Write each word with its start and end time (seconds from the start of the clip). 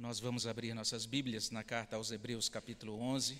Nós 0.00 0.18
vamos 0.18 0.46
abrir 0.46 0.72
nossas 0.72 1.04
Bíblias 1.04 1.50
na 1.50 1.62
carta 1.62 1.96
aos 1.96 2.10
Hebreus, 2.10 2.48
capítulo 2.48 2.98
11. 2.98 3.38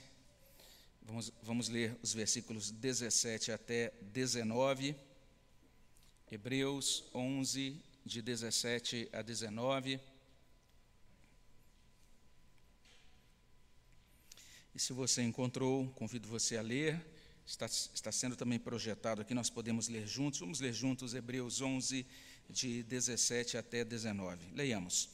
Vamos, 1.01 1.33
vamos 1.43 1.69
ler 1.71 1.97
os 2.03 2.13
versículos 2.13 2.71
17 2.71 3.51
até 3.51 3.95
19. 4.13 4.95
Hebreus 6.31 7.03
11, 7.15 7.81
de 8.05 8.21
17 8.21 9.09
a 9.11 9.23
19. 9.23 9.99
E 14.75 14.79
se 14.79 14.93
você 14.93 15.23
encontrou, 15.23 15.89
convido 15.93 16.29
você 16.29 16.59
a 16.59 16.63
ler. 16.63 17.03
Está, 17.47 17.65
está 17.65 18.13
sendo 18.13 18.37
também 18.37 18.59
projetado 18.59 19.23
aqui, 19.23 19.33
nós 19.33 19.49
podemos 19.49 19.89
ler 19.89 20.07
juntos. 20.07 20.41
Vamos 20.41 20.61
ler 20.61 20.75
juntos 20.75 21.15
Hebreus 21.15 21.63
11, 21.63 22.07
de 22.51 22.83
17 22.83 23.57
até 23.57 23.83
19. 23.83 24.53
Leiamos. 24.53 25.09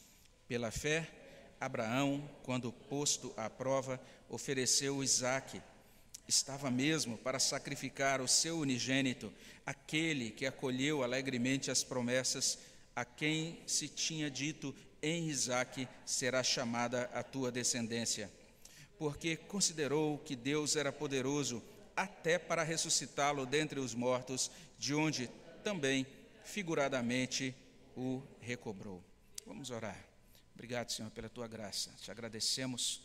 Pela 0.48 0.72
fé 0.72 1.22
Abraão, 1.60 2.28
quando 2.42 2.72
posto 2.72 3.32
à 3.36 3.48
prova, 3.48 4.00
ofereceu 4.28 5.02
Isaque. 5.02 5.60
Estava 6.28 6.70
mesmo 6.70 7.16
para 7.18 7.38
sacrificar 7.38 8.20
o 8.20 8.28
seu 8.28 8.58
unigênito, 8.58 9.32
aquele 9.64 10.30
que 10.30 10.46
acolheu 10.46 11.02
alegremente 11.02 11.70
as 11.70 11.84
promessas, 11.84 12.58
a 12.94 13.04
quem 13.04 13.60
se 13.66 13.88
tinha 13.88 14.30
dito: 14.30 14.74
em 15.02 15.28
Isaque 15.28 15.88
será 16.04 16.42
chamada 16.42 17.10
a 17.14 17.22
tua 17.22 17.52
descendência. 17.52 18.30
Porque 18.98 19.36
considerou 19.36 20.18
que 20.18 20.34
Deus 20.34 20.74
era 20.74 20.90
poderoso 20.90 21.62
até 21.94 22.38
para 22.38 22.62
ressuscitá-lo 22.62 23.46
dentre 23.46 23.78
os 23.78 23.94
mortos, 23.94 24.50
de 24.78 24.94
onde 24.94 25.30
também, 25.62 26.06
figuradamente, 26.44 27.54
o 27.96 28.22
recobrou. 28.40 29.02
Vamos 29.46 29.70
orar. 29.70 30.15
Obrigado, 30.56 30.90
Senhor, 30.90 31.10
pela 31.10 31.28
tua 31.28 31.46
graça. 31.46 31.92
Te 32.00 32.10
agradecemos 32.10 33.02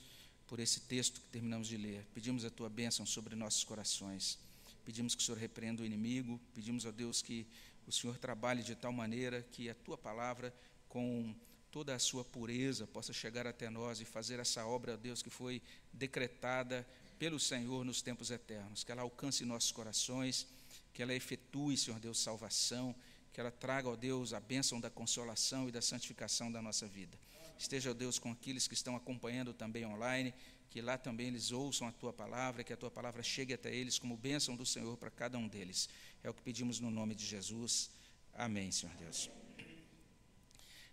por 0.47 0.57
esse 0.57 0.79
texto 0.79 1.19
que 1.19 1.27
terminamos 1.27 1.67
de 1.67 1.75
ler. 1.75 2.07
Pedimos 2.13 2.45
a 2.45 2.49
tua 2.49 2.69
bênção 2.69 3.05
sobre 3.05 3.35
nossos 3.35 3.65
corações. 3.65 4.39
Pedimos 4.85 5.15
que 5.15 5.21
o 5.21 5.25
Senhor 5.25 5.37
repreenda 5.37 5.83
o 5.83 5.85
inimigo. 5.85 6.39
Pedimos 6.55 6.85
a 6.85 6.91
Deus 6.91 7.21
que 7.21 7.45
o 7.85 7.91
Senhor 7.91 8.17
trabalhe 8.17 8.63
de 8.63 8.73
tal 8.73 8.93
maneira 8.93 9.41
que 9.51 9.69
a 9.69 9.75
tua 9.75 9.97
palavra, 9.97 10.55
com 10.87 11.35
toda 11.69 11.93
a 11.93 11.99
sua 11.99 12.23
pureza, 12.23 12.87
possa 12.87 13.11
chegar 13.11 13.45
até 13.45 13.69
nós 13.69 13.99
e 13.99 14.05
fazer 14.05 14.39
essa 14.39 14.65
obra, 14.65 14.95
Deus, 14.95 15.21
que 15.21 15.29
foi 15.29 15.61
decretada 15.91 16.87
pelo 17.19 17.37
Senhor 17.37 17.83
nos 17.83 18.01
tempos 18.01 18.31
eternos. 18.31 18.85
Que 18.85 18.93
ela 18.93 19.01
alcance 19.01 19.43
nossos 19.43 19.73
corações, 19.73 20.47
que 20.93 21.03
ela 21.03 21.13
efetue, 21.13 21.75
Senhor 21.75 21.99
Deus, 21.99 22.17
salvação 22.17 22.95
que 23.33 23.39
ela 23.39 23.51
traga, 23.51 23.89
ó 23.89 23.95
Deus, 23.95 24.33
a 24.33 24.39
bênção 24.39 24.79
da 24.79 24.89
consolação 24.89 25.67
e 25.67 25.71
da 25.71 25.81
santificação 25.81 26.51
da 26.51 26.61
nossa 26.61 26.85
vida. 26.87 27.17
Esteja, 27.61 27.91
ó 27.91 27.93
Deus, 27.93 28.17
com 28.17 28.31
aqueles 28.31 28.67
que 28.67 28.73
estão 28.73 28.95
acompanhando 28.95 29.53
também 29.53 29.85
online, 29.85 30.33
que 30.67 30.81
lá 30.81 30.97
também 30.97 31.27
eles 31.27 31.51
ouçam 31.51 31.87
a 31.87 31.91
tua 31.91 32.11
palavra, 32.11 32.63
que 32.63 32.73
a 32.73 32.75
tua 32.75 32.89
palavra 32.89 33.21
chegue 33.21 33.53
até 33.53 33.71
eles 33.71 33.99
como 33.99 34.17
bênção 34.17 34.55
do 34.55 34.65
Senhor 34.65 34.97
para 34.97 35.11
cada 35.11 35.37
um 35.37 35.47
deles. 35.47 35.87
É 36.23 36.29
o 36.29 36.33
que 36.33 36.41
pedimos 36.41 36.79
no 36.79 36.89
nome 36.89 37.13
de 37.13 37.23
Jesus. 37.23 37.91
Amém, 38.33 38.71
Senhor 38.71 38.95
Deus. 38.95 39.29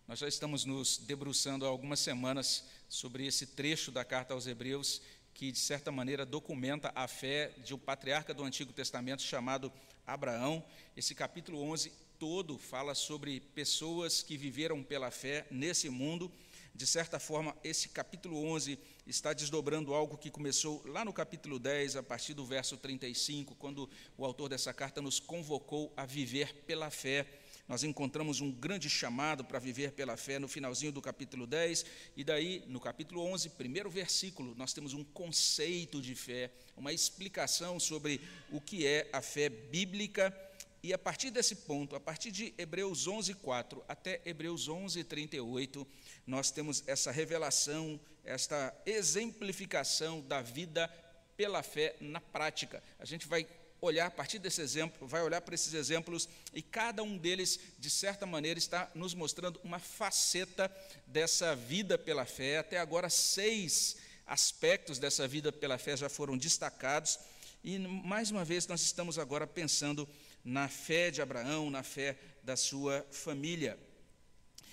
Nós 0.06 0.18
já 0.18 0.28
estamos 0.28 0.66
nos 0.66 0.98
debruçando 0.98 1.64
há 1.64 1.68
algumas 1.70 2.00
semanas 2.00 2.64
sobre 2.86 3.26
esse 3.26 3.46
trecho 3.46 3.90
da 3.90 4.04
carta 4.04 4.34
aos 4.34 4.46
Hebreus 4.46 5.00
que, 5.32 5.50
de 5.50 5.58
certa 5.58 5.90
maneira, 5.90 6.26
documenta 6.26 6.92
a 6.94 7.08
fé 7.08 7.54
de 7.64 7.72
um 7.72 7.78
patriarca 7.78 8.34
do 8.34 8.44
Antigo 8.44 8.74
Testamento 8.74 9.22
chamado 9.22 9.72
Abraão. 10.06 10.62
Esse 10.94 11.14
capítulo 11.14 11.62
11 11.62 11.90
todo 12.18 12.58
fala 12.58 12.94
sobre 12.94 13.40
pessoas 13.40 14.22
que 14.22 14.36
viveram 14.36 14.82
pela 14.82 15.10
fé 15.10 15.46
nesse 15.50 15.88
mundo. 15.88 16.30
De 16.78 16.86
certa 16.86 17.18
forma, 17.18 17.56
esse 17.64 17.88
capítulo 17.88 18.40
11 18.40 18.78
está 19.04 19.32
desdobrando 19.32 19.92
algo 19.92 20.16
que 20.16 20.30
começou 20.30 20.80
lá 20.86 21.04
no 21.04 21.12
capítulo 21.12 21.58
10, 21.58 21.96
a 21.96 22.04
partir 22.04 22.34
do 22.34 22.46
verso 22.46 22.76
35, 22.76 23.56
quando 23.56 23.90
o 24.16 24.24
autor 24.24 24.48
dessa 24.48 24.72
carta 24.72 25.02
nos 25.02 25.18
convocou 25.18 25.92
a 25.96 26.06
viver 26.06 26.54
pela 26.68 26.88
fé 26.88 27.26
nós 27.68 27.84
encontramos 27.84 28.40
um 28.40 28.50
grande 28.50 28.88
chamado 28.88 29.44
para 29.44 29.58
viver 29.58 29.92
pela 29.92 30.16
fé 30.16 30.38
no 30.38 30.48
finalzinho 30.48 30.90
do 30.90 31.02
capítulo 31.02 31.46
10, 31.46 31.84
e 32.16 32.24
daí, 32.24 32.64
no 32.66 32.80
capítulo 32.80 33.20
11, 33.20 33.50
primeiro 33.50 33.90
versículo, 33.90 34.54
nós 34.56 34.72
temos 34.72 34.94
um 34.94 35.04
conceito 35.04 36.00
de 36.00 36.14
fé, 36.14 36.50
uma 36.74 36.94
explicação 36.94 37.78
sobre 37.78 38.22
o 38.50 38.58
que 38.58 38.86
é 38.86 39.10
a 39.12 39.20
fé 39.20 39.50
bíblica. 39.50 40.34
E 40.82 40.92
a 40.92 40.98
partir 40.98 41.30
desse 41.30 41.56
ponto, 41.56 41.96
a 41.96 42.00
partir 42.00 42.30
de 42.30 42.54
Hebreus 42.56 43.06
11, 43.06 43.34
4 43.34 43.84
até 43.88 44.20
Hebreus 44.24 44.68
11, 44.68 45.02
38, 45.02 45.86
nós 46.26 46.50
temos 46.50 46.84
essa 46.86 47.10
revelação, 47.10 47.98
esta 48.24 48.74
exemplificação 48.86 50.20
da 50.20 50.40
vida 50.40 50.88
pela 51.36 51.62
fé 51.62 51.96
na 52.00 52.20
prática. 52.20 52.82
A 52.98 53.04
gente 53.04 53.26
vai 53.26 53.46
olhar 53.80 54.06
a 54.06 54.10
partir 54.10 54.38
desse 54.38 54.60
exemplo, 54.60 55.06
vai 55.06 55.22
olhar 55.22 55.40
para 55.40 55.54
esses 55.54 55.72
exemplos 55.74 56.28
e 56.52 56.60
cada 56.62 57.02
um 57.02 57.16
deles, 57.16 57.58
de 57.78 57.90
certa 57.90 58.26
maneira, 58.26 58.58
está 58.58 58.90
nos 58.94 59.14
mostrando 59.14 59.60
uma 59.64 59.78
faceta 59.78 60.70
dessa 61.06 61.54
vida 61.54 61.96
pela 61.96 62.24
fé. 62.24 62.58
Até 62.58 62.78
agora, 62.78 63.08
seis 63.08 63.96
aspectos 64.26 64.98
dessa 64.98 65.26
vida 65.26 65.50
pela 65.50 65.78
fé 65.78 65.96
já 65.96 66.08
foram 66.08 66.36
destacados. 66.36 67.18
E 67.64 67.78
mais 67.78 68.30
uma 68.30 68.44
vez 68.44 68.66
nós 68.66 68.80
estamos 68.82 69.18
agora 69.18 69.46
pensando 69.46 70.08
na 70.48 70.68
fé 70.68 71.10
de 71.10 71.20
Abraão, 71.20 71.70
na 71.70 71.82
fé 71.82 72.16
da 72.42 72.56
sua 72.56 73.06
família. 73.10 73.78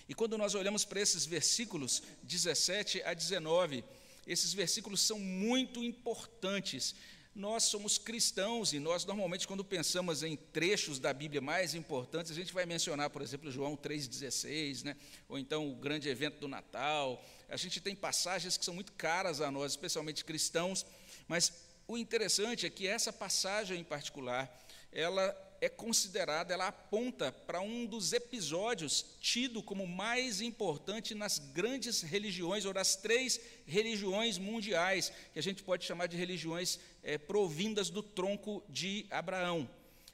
E 0.07 0.13
quando 0.13 0.37
nós 0.37 0.55
olhamos 0.55 0.85
para 0.85 1.01
esses 1.01 1.25
versículos 1.25 2.01
17 2.23 3.01
a 3.03 3.13
19, 3.13 3.83
esses 4.25 4.53
versículos 4.53 5.01
são 5.01 5.19
muito 5.19 5.83
importantes 5.83 6.95
nós 7.35 7.65
somos 7.65 7.97
cristãos 7.97 8.71
e 8.71 8.79
nós 8.79 9.03
normalmente 9.03 9.45
quando 9.45 9.63
pensamos 9.63 10.23
em 10.23 10.37
trechos 10.37 10.99
da 10.99 11.11
Bíblia 11.11 11.41
mais 11.41 11.75
importantes, 11.75 12.31
a 12.31 12.35
gente 12.35 12.53
vai 12.53 12.65
mencionar, 12.65 13.09
por 13.09 13.21
exemplo, 13.21 13.51
João 13.51 13.75
3:16, 13.75 14.83
né? 14.83 14.95
Ou 15.27 15.37
então 15.37 15.69
o 15.69 15.75
grande 15.75 16.07
evento 16.07 16.39
do 16.39 16.47
Natal. 16.47 17.21
A 17.49 17.57
gente 17.57 17.81
tem 17.81 17.93
passagens 17.93 18.55
que 18.55 18.63
são 18.63 18.73
muito 18.73 18.93
caras 18.93 19.41
a 19.41 19.51
nós, 19.51 19.73
especialmente 19.73 20.23
cristãos, 20.23 20.85
mas 21.27 21.51
o 21.85 21.97
interessante 21.97 22.65
é 22.65 22.69
que 22.69 22.87
essa 22.87 23.11
passagem 23.11 23.81
em 23.81 23.83
particular, 23.83 24.49
ela 24.89 25.29
é 25.61 25.69
considerada, 25.69 26.53
ela 26.53 26.67
aponta 26.67 27.31
para 27.31 27.61
um 27.61 27.85
dos 27.85 28.13
episódios 28.13 29.05
tido 29.19 29.61
como 29.61 29.87
mais 29.87 30.41
importante 30.41 31.15
nas 31.15 31.39
grandes 31.39 32.01
religiões, 32.01 32.65
ou 32.65 32.73
nas 32.73 32.95
três 32.95 33.39
religiões 33.65 34.37
mundiais, 34.37 35.11
que 35.33 35.39
a 35.39 35.43
gente 35.43 35.63
pode 35.63 35.85
chamar 35.85 36.07
de 36.07 36.17
religiões 36.17 36.79
é, 37.03 37.17
provindas 37.17 37.89
do 37.89 38.03
tronco 38.03 38.63
de 38.69 39.05
Abraão. 39.09 39.69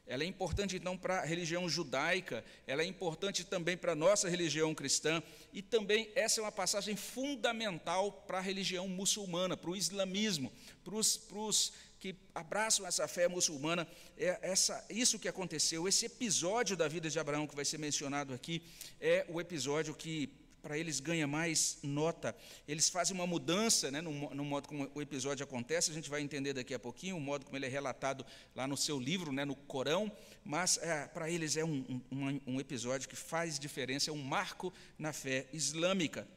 Ela 0.07 0.23
é 0.23 0.27
importante 0.27 0.75
então 0.75 0.97
para 0.97 1.19
a 1.19 1.25
religião 1.25 1.69
judaica, 1.69 2.43
ela 2.67 2.81
é 2.81 2.85
importante 2.85 3.45
também 3.45 3.77
para 3.77 3.93
a 3.93 3.95
nossa 3.95 4.27
religião 4.27 4.75
cristã, 4.75 5.23
e 5.53 5.61
também 5.61 6.09
essa 6.15 6.41
é 6.41 6.43
uma 6.43 6.51
passagem 6.51 6.95
fundamental 6.95 8.11
para 8.11 8.39
a 8.39 8.41
religião 8.41 8.87
muçulmana, 8.89 9.55
para 9.55 9.69
o 9.69 9.75
islamismo, 9.75 10.51
para 10.83 10.95
os 10.95 11.71
que 12.01 12.15
abraçam 12.33 12.85
essa 12.85 13.07
fé 13.07 13.27
muçulmana. 13.27 13.87
É 14.17 14.39
essa, 14.41 14.83
isso 14.89 15.19
que 15.19 15.27
aconteceu, 15.27 15.87
esse 15.87 16.07
episódio 16.07 16.75
da 16.75 16.87
vida 16.87 17.09
de 17.09 17.19
Abraão 17.19 17.45
que 17.45 17.55
vai 17.55 17.63
ser 17.63 17.77
mencionado 17.77 18.33
aqui, 18.33 18.63
é 18.99 19.23
o 19.29 19.39
episódio 19.39 19.93
que 19.93 20.33
para 20.63 20.77
eles 20.77 20.99
ganha 20.99 21.27
mais 21.27 21.77
nota. 21.83 22.35
Eles 22.67 22.89
fazem 22.89 23.15
uma 23.15 23.27
mudança 23.27 23.91
né, 23.91 24.01
no, 24.01 24.11
no, 24.33 24.43
modo 24.43 24.67
como 24.67 24.89
o 24.93 25.01
episódio 25.01 25.43
acontece, 25.43 25.91
a 25.91 25.93
gente 25.93 26.09
vai 26.09 26.21
entender 26.21 26.53
daqui 26.53 26.73
a 26.73 26.79
pouquinho, 26.79 27.17
o 27.17 27.21
modo 27.21 27.45
como 27.45 27.57
ele 27.57 27.67
é 27.67 27.69
relatado 27.69 28.25
lá 28.55 28.67
no 28.67 28.75
seu 28.77 28.99
livro, 28.99 29.31
né, 29.31 29.45
no 29.45 29.55
Corão, 29.55 30.11
mas 30.43 30.77
é, 30.77 31.07
para 31.07 31.29
eles 31.29 31.55
é 31.55 31.63
um, 31.63 32.01
um, 32.11 32.41
um 32.47 32.59
episódio 32.59 33.07
que 33.07 33.15
faz 33.15 33.59
diferença, 33.59 34.09
é 34.09 34.13
um 34.13 34.23
marco 34.23 34.73
na 34.97 35.13
fé 35.13 35.47
islâmica. 35.53 36.27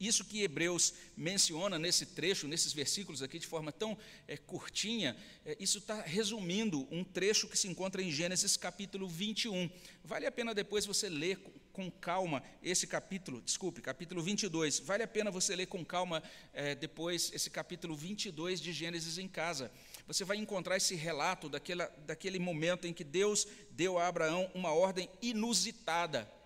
Isso 0.00 0.24
que 0.24 0.42
Hebreus 0.42 0.94
menciona 1.16 1.78
nesse 1.78 2.06
trecho, 2.06 2.46
nesses 2.46 2.72
versículos 2.72 3.22
aqui, 3.22 3.38
de 3.38 3.46
forma 3.46 3.72
tão 3.72 3.98
é, 4.28 4.36
curtinha, 4.36 5.16
é, 5.44 5.56
isso 5.58 5.78
está 5.78 6.00
resumindo 6.02 6.86
um 6.90 7.02
trecho 7.02 7.48
que 7.48 7.58
se 7.58 7.66
encontra 7.66 8.00
em 8.00 8.10
Gênesis 8.10 8.56
capítulo 8.56 9.08
21. 9.08 9.68
Vale 10.04 10.26
a 10.26 10.32
pena 10.32 10.54
depois 10.54 10.86
você 10.86 11.08
ler 11.08 11.38
com, 11.72 11.90
calma 11.90 12.42
esse 12.62 12.86
capítulo, 12.86 13.40
desculpe, 13.40 13.80
capítulo 13.80 14.22
22. 14.22 14.78
Vale 14.80 15.02
a 15.02 15.08
pena 15.08 15.30
você 15.30 15.54
ler 15.54 15.66
com 15.66 15.84
calma 15.84 16.22
é, 16.52 16.74
depois 16.74 17.32
esse 17.32 17.50
capítulo 17.50 17.96
22 17.96 18.60
de 18.60 18.72
Gênesis 18.72 19.18
em 19.18 19.28
casa. 19.28 19.70
Você 20.06 20.24
vai 20.24 20.36
encontrar 20.36 20.76
esse 20.76 20.94
relato 20.94 21.48
daquela, 21.48 21.86
daquele 22.06 22.38
momento 22.38 22.86
em 22.86 22.92
que 22.92 23.04
Deus 23.04 23.46
deu 23.70 23.98
a 23.98 24.06
Abraão 24.06 24.50
uma 24.54 24.72
ordem 24.72 25.08
inusitada 25.20 26.37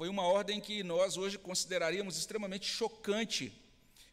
foi 0.00 0.08
uma 0.08 0.22
ordem 0.22 0.62
que 0.62 0.82
nós 0.82 1.18
hoje 1.18 1.36
consideraríamos 1.36 2.16
extremamente 2.16 2.66
chocante, 2.66 3.52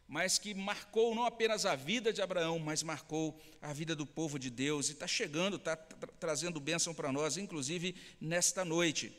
mas 0.05 0.37
que 0.37 0.53
marcou 0.53 1.15
não 1.15 1.23
apenas 1.23 1.65
a 1.65 1.77
vida 1.77 2.11
de 2.11 2.21
Abraão, 2.21 2.59
mas 2.59 2.83
marcou 2.83 3.39
a 3.61 3.71
vida 3.71 3.95
do 3.95 4.05
povo 4.05 4.37
de 4.37 4.49
Deus 4.49 4.89
e 4.89 4.91
está 4.91 5.07
chegando, 5.07 5.55
está 5.55 5.77
tra 5.77 6.09
trazendo 6.19 6.59
bênção 6.59 6.93
para 6.93 7.09
nós, 7.09 7.37
inclusive 7.37 7.95
nesta 8.19 8.65
noite. 8.65 9.15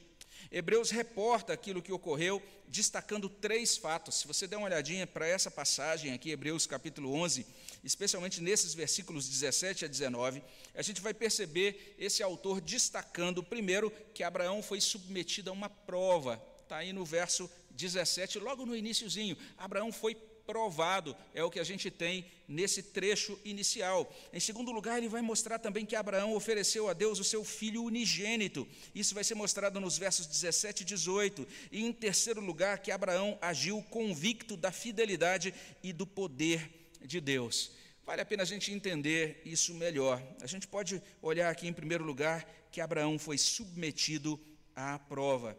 Hebreus 0.53 0.91
reporta 0.91 1.55
aquilo 1.55 1.81
que 1.81 1.91
ocorreu, 1.91 2.43
destacando 2.67 3.31
três 3.31 3.79
fatos. 3.79 4.17
Se 4.17 4.27
você 4.27 4.47
der 4.47 4.59
uma 4.59 4.67
olhadinha 4.67 5.07
para 5.07 5.27
essa 5.27 5.51
passagem 5.51 6.13
aqui, 6.13 6.33
Hebreus 6.33 6.67
capítulo 6.67 7.15
11, 7.15 7.47
especialmente 7.83 8.43
nesses 8.43 8.75
versículos 8.75 9.27
17 9.27 9.87
a 9.87 9.89
19, 9.89 10.43
a 10.75 10.83
gente 10.83 11.01
vai 11.01 11.15
perceber 11.15 11.97
esse 11.99 12.23
autor 12.23 12.61
destacando, 12.61 13.43
primeiro, 13.43 13.91
que 14.13 14.23
Abraão 14.23 14.63
foi 14.63 14.83
submetido 14.83 15.49
a 15.49 15.55
uma 15.55 15.71
prova. 15.71 16.47
Está 16.69 16.77
aí 16.77 16.93
no 16.93 17.03
verso 17.03 17.51
17, 17.71 18.39
logo 18.41 18.67
no 18.67 18.77
iníciozinho. 18.77 19.39
Abraão 19.57 19.91
foi 19.91 20.15
provado, 20.15 21.17
é 21.35 21.43
o 21.43 21.51
que 21.51 21.59
a 21.59 21.65
gente 21.65 21.91
tem 21.91 22.27
nesse 22.47 22.83
trecho 22.83 23.41
inicial. 23.43 24.15
Em 24.35 24.39
segundo 24.39 24.71
lugar, 24.71 24.99
ele 24.99 25.09
vai 25.09 25.23
mostrar 25.23 25.59
também 25.59 25.87
que 25.87 25.97
Abraão 25.97 26.35
ofereceu 26.35 26.87
a 26.87 26.93
Deus 26.93 27.19
o 27.19 27.25
seu 27.25 27.43
filho 27.43 27.83
unigênito. 27.83 28.69
Isso 28.95 29.15
vai 29.15 29.25
ser 29.25 29.35
mostrado 29.35 29.81
nos 29.81 29.97
versos 29.97 30.27
17 30.27 30.83
e 30.83 30.85
18. 30.85 31.49
E 31.73 31.83
em 31.83 31.91
terceiro 31.91 32.43
lugar, 32.43 32.81
que 32.81 32.91
Abraão 32.91 33.39
agiu 33.41 33.83
convicto 33.85 34.55
da 34.55 34.71
fidelidade 34.71 35.55
e 35.83 35.91
do 35.91 36.07
poder 36.07 36.69
de 37.03 37.19
Deus. 37.19 37.71
Vale 38.05 38.21
a 38.21 38.27
pena 38.27 38.43
a 38.43 38.47
gente 38.47 38.71
entender 38.71 39.41
isso 39.43 39.73
melhor. 39.73 40.23
A 40.43 40.47
gente 40.47 40.69
pode 40.69 41.03
olhar 41.23 41.51
aqui 41.51 41.67
em 41.67 41.73
primeiro 41.73 42.05
lugar 42.05 42.47
que 42.71 42.83
Abraão 42.83 43.19
foi 43.19 43.39
submetido 43.39 44.39
à 44.77 44.99
prova. 44.99 45.57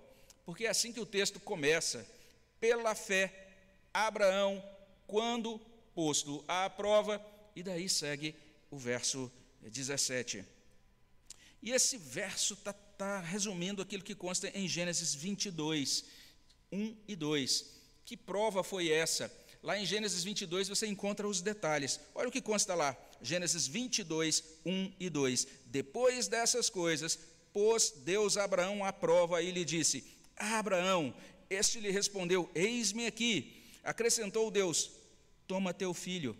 Porque 0.50 0.66
é 0.66 0.70
assim 0.70 0.92
que 0.92 1.00
o 1.00 1.06
texto 1.06 1.40
começa. 1.40 2.04
Pela 2.60 2.96
fé, 2.96 3.32
Abraão 3.94 4.64
quando 5.06 5.62
posto 5.94 6.44
à 6.48 6.68
prova, 6.68 7.24
e 7.56 7.62
daí 7.62 7.88
segue 7.88 8.36
o 8.72 8.76
verso 8.76 9.32
17. 9.62 10.44
E 11.62 11.70
esse 11.70 11.98
verso 11.98 12.56
está 12.56 12.74
tá 12.74 13.20
resumindo 13.20 13.84
aquilo 13.84 14.02
que 14.02 14.16
consta 14.16 14.50
em 14.58 14.68
Gênesis 14.68 15.14
22, 15.14 16.06
1 16.72 16.98
e 17.08 17.16
2. 17.16 17.66
Que 18.04 18.18
prova 18.18 18.64
foi 18.64 18.90
essa? 18.90 19.32
Lá 19.62 19.78
em 19.78 19.86
Gênesis 19.86 20.24
22 20.24 20.68
você 20.68 20.88
encontra 20.88 21.28
os 21.28 21.42
detalhes. 21.42 22.00
Olha 22.16 22.28
o 22.28 22.32
que 22.32 22.42
consta 22.42 22.74
lá. 22.74 22.98
Gênesis 23.22 23.68
22, 23.68 24.44
1 24.66 24.94
e 25.00 25.12
2. 25.12 25.48
Depois 25.68 26.28
dessas 26.28 26.72
coisas, 26.72 27.20
pôs 27.54 27.92
Deus 28.04 28.36
Abraão 28.36 28.84
à 28.84 28.92
prova 28.92 29.44
e 29.44 29.52
lhe 29.52 29.64
disse: 29.64 30.18
Abraão, 30.40 31.14
este 31.50 31.80
lhe 31.80 31.92
respondeu: 31.92 32.50
Eis-me 32.56 33.06
aqui. 33.06 33.64
Acrescentou 33.84 34.50
Deus: 34.50 34.90
Toma 35.48 35.74
teu 35.74 35.94
filho, 35.94 36.38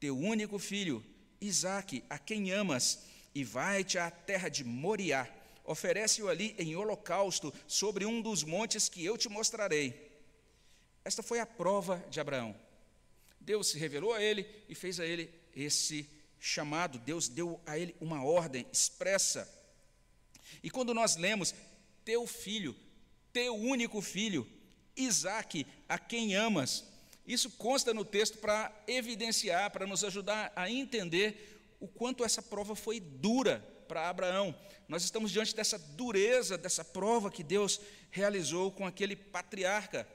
teu 0.00 0.16
único 0.16 0.58
filho, 0.58 1.04
Isaque, 1.40 2.02
a 2.08 2.18
quem 2.18 2.50
amas, 2.50 3.04
e 3.34 3.44
vai-te 3.44 3.98
à 3.98 4.10
terra 4.10 4.48
de 4.48 4.64
Moriá. 4.64 5.28
Oferece-o 5.64 6.28
ali 6.28 6.54
em 6.58 6.74
holocausto 6.74 7.52
sobre 7.66 8.06
um 8.06 8.22
dos 8.22 8.42
montes 8.42 8.88
que 8.88 9.04
eu 9.04 9.18
te 9.18 9.28
mostrarei. 9.28 10.08
Esta 11.04 11.22
foi 11.22 11.40
a 11.40 11.46
prova 11.46 12.02
de 12.10 12.20
Abraão. 12.20 12.56
Deus 13.38 13.68
se 13.68 13.78
revelou 13.78 14.12
a 14.12 14.22
ele 14.22 14.46
e 14.68 14.74
fez 14.74 14.98
a 14.98 15.06
ele 15.06 15.30
esse 15.54 16.08
chamado. 16.40 16.98
Deus 16.98 17.28
deu 17.28 17.60
a 17.66 17.78
ele 17.78 17.94
uma 18.00 18.24
ordem 18.24 18.66
expressa. 18.72 19.48
E 20.62 20.70
quando 20.70 20.94
nós 20.94 21.16
lemos, 21.16 21.54
teu 22.04 22.26
filho, 22.26 22.74
teu 23.38 23.54
único 23.54 24.00
filho, 24.00 24.44
Isaque, 24.96 25.64
a 25.88 25.96
quem 25.96 26.34
amas, 26.34 26.84
isso 27.24 27.48
consta 27.50 27.94
no 27.94 28.04
texto 28.04 28.38
para 28.38 28.72
evidenciar, 28.88 29.70
para 29.70 29.86
nos 29.86 30.02
ajudar 30.02 30.52
a 30.56 30.68
entender 30.68 31.76
o 31.78 31.86
quanto 31.86 32.24
essa 32.24 32.42
prova 32.42 32.74
foi 32.74 32.98
dura 32.98 33.60
para 33.86 34.08
Abraão. 34.08 34.52
Nós 34.88 35.04
estamos 35.04 35.30
diante 35.30 35.54
dessa 35.54 35.78
dureza, 35.78 36.58
dessa 36.58 36.84
prova 36.84 37.30
que 37.30 37.44
Deus 37.44 37.80
realizou 38.10 38.72
com 38.72 38.84
aquele 38.84 39.14
patriarca. 39.14 40.08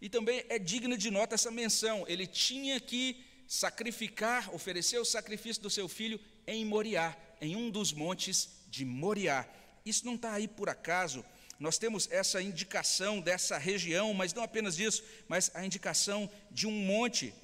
E 0.00 0.08
também 0.08 0.42
é 0.48 0.58
digna 0.58 0.96
de 0.96 1.10
nota 1.10 1.34
essa 1.34 1.50
menção: 1.50 2.06
ele 2.08 2.26
tinha 2.26 2.80
que 2.80 3.22
sacrificar, 3.46 4.54
oferecer 4.54 4.98
o 4.98 5.04
sacrifício 5.04 5.62
do 5.62 5.68
seu 5.68 5.86
filho 5.86 6.18
em 6.46 6.64
Moriá, 6.64 7.14
em 7.42 7.54
um 7.56 7.68
dos 7.68 7.92
montes 7.92 8.64
de 8.68 8.86
Moriá. 8.86 9.46
Isso 9.84 10.06
não 10.06 10.14
está 10.14 10.32
aí 10.32 10.48
por 10.48 10.70
acaso. 10.70 11.22
Nós 11.58 11.76
temos 11.76 12.08
essa 12.10 12.40
indicação 12.40 13.20
dessa 13.20 13.58
região, 13.58 14.14
mas 14.14 14.32
não 14.32 14.44
apenas 14.44 14.78
isso, 14.78 15.02
mas 15.26 15.50
a 15.54 15.64
indicação 15.64 16.30
de 16.50 16.68
um 16.68 16.70
monte. 16.70 17.34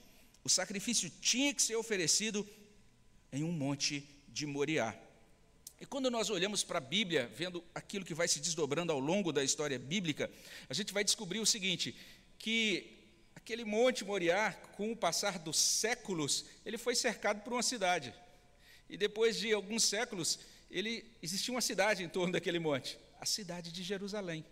O 0.44 0.48
sacrifício 0.48 1.10
tinha 1.20 1.52
que 1.52 1.60
ser 1.60 1.74
oferecido 1.74 2.48
em 3.32 3.42
um 3.42 3.50
monte 3.50 4.08
de 4.28 4.46
Moriá. 4.46 4.96
E 5.80 5.86
quando 5.86 6.10
nós 6.10 6.30
olhamos 6.30 6.62
para 6.62 6.78
a 6.78 6.80
Bíblia, 6.80 7.28
vendo 7.34 7.62
aquilo 7.74 8.04
que 8.04 8.14
vai 8.14 8.28
se 8.28 8.38
desdobrando 8.38 8.92
ao 8.92 9.00
longo 9.00 9.32
da 9.32 9.42
história 9.42 9.78
bíblica, 9.78 10.30
a 10.68 10.74
gente 10.74 10.92
vai 10.92 11.02
descobrir 11.02 11.40
o 11.40 11.46
seguinte: 11.46 11.96
que 12.38 12.96
aquele 13.34 13.64
monte 13.64 14.04
Moriá, 14.04 14.52
com 14.76 14.92
o 14.92 14.96
passar 14.96 15.40
dos 15.40 15.58
séculos, 15.58 16.44
ele 16.64 16.78
foi 16.78 16.94
cercado 16.94 17.42
por 17.42 17.52
uma 17.52 17.64
cidade. 17.64 18.14
E 18.88 18.96
depois 18.96 19.36
de 19.36 19.52
alguns 19.52 19.82
séculos, 19.82 20.38
ele 20.70 21.04
existia 21.20 21.52
uma 21.52 21.60
cidade 21.60 22.04
em 22.04 22.08
torno 22.08 22.32
daquele 22.32 22.60
monte 22.60 22.96
a 23.24 23.26
cidade 23.26 23.72
de 23.72 23.82
Jerusalém. 23.82 24.44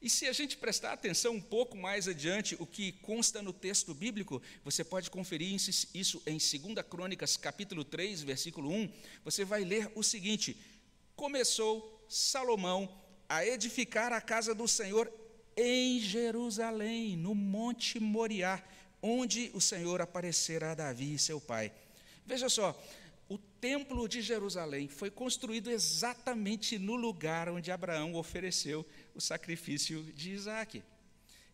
E 0.00 0.10
se 0.10 0.26
a 0.26 0.32
gente 0.32 0.56
prestar 0.56 0.92
atenção 0.92 1.34
um 1.34 1.40
pouco 1.40 1.76
mais 1.76 2.08
adiante, 2.08 2.56
o 2.58 2.66
que 2.66 2.90
consta 2.90 3.40
no 3.40 3.52
texto 3.52 3.94
bíblico, 3.94 4.42
você 4.64 4.82
pode 4.82 5.08
conferir 5.08 5.54
isso 5.54 6.20
em 6.26 6.38
2 6.38 6.84
Crônicas, 6.90 7.36
capítulo 7.36 7.84
3, 7.84 8.22
versículo 8.24 8.68
1, 8.68 8.92
você 9.24 9.44
vai 9.44 9.62
ler 9.62 9.92
o 9.94 10.02
seguinte: 10.02 10.56
Começou 11.14 12.04
Salomão 12.08 13.00
a 13.28 13.46
edificar 13.46 14.12
a 14.12 14.20
casa 14.20 14.52
do 14.56 14.66
Senhor 14.66 15.10
em 15.56 16.00
Jerusalém, 16.00 17.16
no 17.16 17.32
Monte 17.32 18.00
Moriá, 18.00 18.60
onde 19.00 19.52
o 19.54 19.60
Senhor 19.60 20.00
aparecerá 20.00 20.72
a 20.72 20.74
Davi, 20.74 21.16
seu 21.16 21.40
pai. 21.40 21.72
Veja 22.26 22.48
só, 22.48 22.76
o 23.32 23.38
templo 23.38 24.06
de 24.06 24.20
Jerusalém 24.20 24.88
foi 24.88 25.10
construído 25.10 25.70
exatamente 25.70 26.78
no 26.78 26.94
lugar 26.94 27.48
onde 27.48 27.72
Abraão 27.72 28.14
ofereceu 28.14 28.86
o 29.14 29.20
sacrifício 29.22 30.02
de 30.12 30.32
Isaac. 30.32 30.82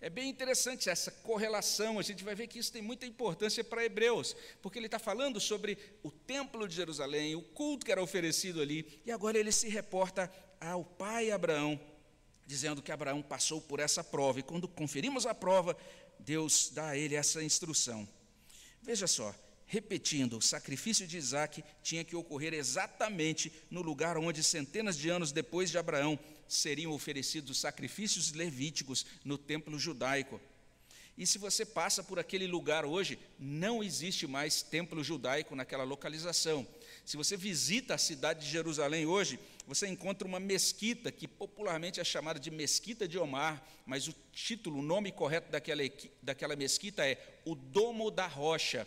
É 0.01 0.11
bem 0.11 0.29
interessante 0.29 0.91
essa 0.91 1.13
correlação, 1.13 1.99
a 1.99 2.03
gente 2.03 2.25
vai 2.25 2.35
ver 2.35 2.49
que 2.49 2.59
isso 2.59 2.73
tem 2.73 2.83
muita 2.83 3.07
importância 3.07 3.63
para 3.63 3.85
Hebreus, 3.85 4.35
porque 4.61 4.77
ele 4.79 4.87
está 4.87 4.99
falando 4.99 5.41
sobre 5.41 5.79
o 6.03 6.11
templo 6.11 6.67
de 6.67 6.75
Jerusalém, 6.75 7.37
o 7.37 7.43
culto 7.43 7.87
que 7.87 7.93
era 7.93 8.03
oferecido 8.03 8.61
ali, 8.61 9.01
e 9.07 9.13
agora 9.13 9.39
ele 9.39 9.53
se 9.53 9.69
reporta 9.69 10.29
ao 10.61 10.85
pai 10.85 11.31
Abraão, 11.31 11.81
dizendo 12.45 12.83
que 12.83 12.91
Abraão 12.91 13.23
passou 13.23 13.61
por 13.61 13.79
essa 13.79 14.03
prova, 14.03 14.41
e 14.41 14.43
quando 14.43 14.67
conferimos 14.67 15.27
a 15.27 15.35
prova, 15.35 15.77
Deus 16.19 16.71
dá 16.73 16.89
a 16.89 16.97
ele 16.97 17.15
essa 17.15 17.43
instrução. 17.43 18.09
Veja 18.83 19.07
só, 19.07 19.33
Repetindo, 19.71 20.39
o 20.39 20.43
sacrifício 20.43 21.07
de 21.07 21.19
Isaac 21.19 21.63
tinha 21.83 22.03
que 22.03 22.17
ocorrer 22.17 22.55
exatamente 22.55 23.53
no 23.71 23.83
lugar 23.83 24.17
onde, 24.17 24.43
centenas 24.43 24.97
de 24.97 25.11
anos 25.11 25.31
depois 25.31 25.71
de 25.71 25.77
Abraão, 25.77 26.19
seriam 26.49 26.91
oferecidos 26.91 27.51
os 27.51 27.61
sacrifícios 27.61 28.33
levíticos 28.33 29.05
no 29.23 29.37
templo 29.37 29.79
judaico. 29.79 30.41
E 31.19 31.27
se 31.27 31.37
você 31.37 31.67
passa 31.67 32.03
por 32.03 32.19
aquele 32.19 32.47
lugar 32.47 32.87
hoje, 32.87 33.19
não 33.39 33.85
existe 33.85 34.27
mais 34.27 34.63
templo 34.63 35.05
judaico 35.05 35.55
naquela 35.55 35.85
localização. 35.85 36.67
Se 37.05 37.19
você 37.19 37.37
visita 37.37 37.95
a 37.95 37.99
cidade 37.99 38.47
de 38.47 38.51
Jerusalém 38.51 39.05
hoje, 39.05 39.39
você 39.67 39.87
encontra 39.87 40.27
uma 40.27 40.41
mesquita 40.41 41.13
que 41.13 41.29
popularmente 41.29 42.01
é 42.01 42.05
chamada 42.05 42.41
de 42.41 42.51
Mesquita 42.51 43.07
de 43.07 43.19
Omar, 43.19 43.63
mas 43.85 44.09
o 44.09 44.15
título, 44.33 44.79
o 44.79 44.83
nome 44.83 45.13
correto 45.13 45.51
daquela, 45.51 45.83
daquela 46.23 46.57
mesquita 46.57 47.07
é 47.07 47.41
o 47.45 47.55
Domo 47.55 48.11
da 48.11 48.27
Rocha 48.27 48.87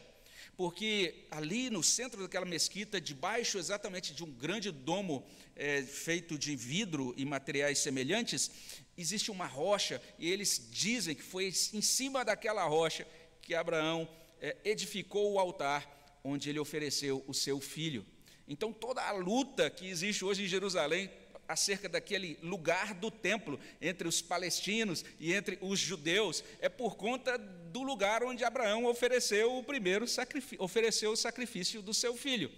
porque 0.62 1.25
ali 1.32 1.72
no 1.72 1.82
centro 1.82 2.22
daquela 2.22 2.46
mesquita, 2.46 3.01
debaixo 3.01 3.58
exatamente 3.58 4.13
de 4.13 4.24
um 4.24 4.30
grande 4.30 4.70
domo 4.70 5.25
é, 5.56 5.82
feito 5.82 6.38
de 6.38 6.56
vidro 6.56 7.15
e 7.18 7.25
materiais 7.25 7.80
semelhantes, 7.80 8.51
existe 8.96 9.32
uma 9.32 9.48
rocha, 9.48 10.00
e 10.20 10.30
eles 10.30 10.70
dizem 10.70 11.15
que 11.15 11.24
foi 11.24 11.48
em 11.74 11.82
cima 11.82 12.24
daquela 12.24 12.63
rocha 12.65 13.08
que 13.41 13.56
Abraão 13.56 14.08
é, 14.39 14.56
edificou 14.63 15.34
o 15.34 15.39
altar 15.39 16.22
onde 16.24 16.48
ele 16.48 16.60
ofereceu 16.60 17.24
o 17.25 17.34
seu 17.34 17.60
filho. 17.60 18.06
Então, 18.48 18.72
toda 18.72 19.01
a 19.01 19.12
luta 19.13 19.68
que 19.68 19.88
existe 19.88 20.24
hoje 20.24 20.44
em 20.44 20.48
Jerusalém 20.48 21.10
acerca 21.48 21.89
daquele 21.89 22.38
lugar 22.41 22.93
do 22.93 23.12
templo 23.12 23.60
entre 23.81 24.07
os 24.07 24.21
palestinos 24.21 25.03
e 25.19 25.33
entre 25.33 25.57
os 25.62 25.79
judeus 25.79 26.43
é 26.60 26.69
por 26.69 26.95
conta 26.95 27.38
do 27.38 27.83
lugar 27.83 28.24
onde 28.24 28.43
Abraão 28.43 28.86
ofereceu 28.86 29.57
o 29.57 29.63
primeiro 29.63 30.07
sacrifício, 30.07 30.63
ofereceu 30.63 31.12
o 31.12 31.17
sacrifício 31.17 31.81
do 31.81 31.93
seu 31.93 32.15
filho. 32.15 32.51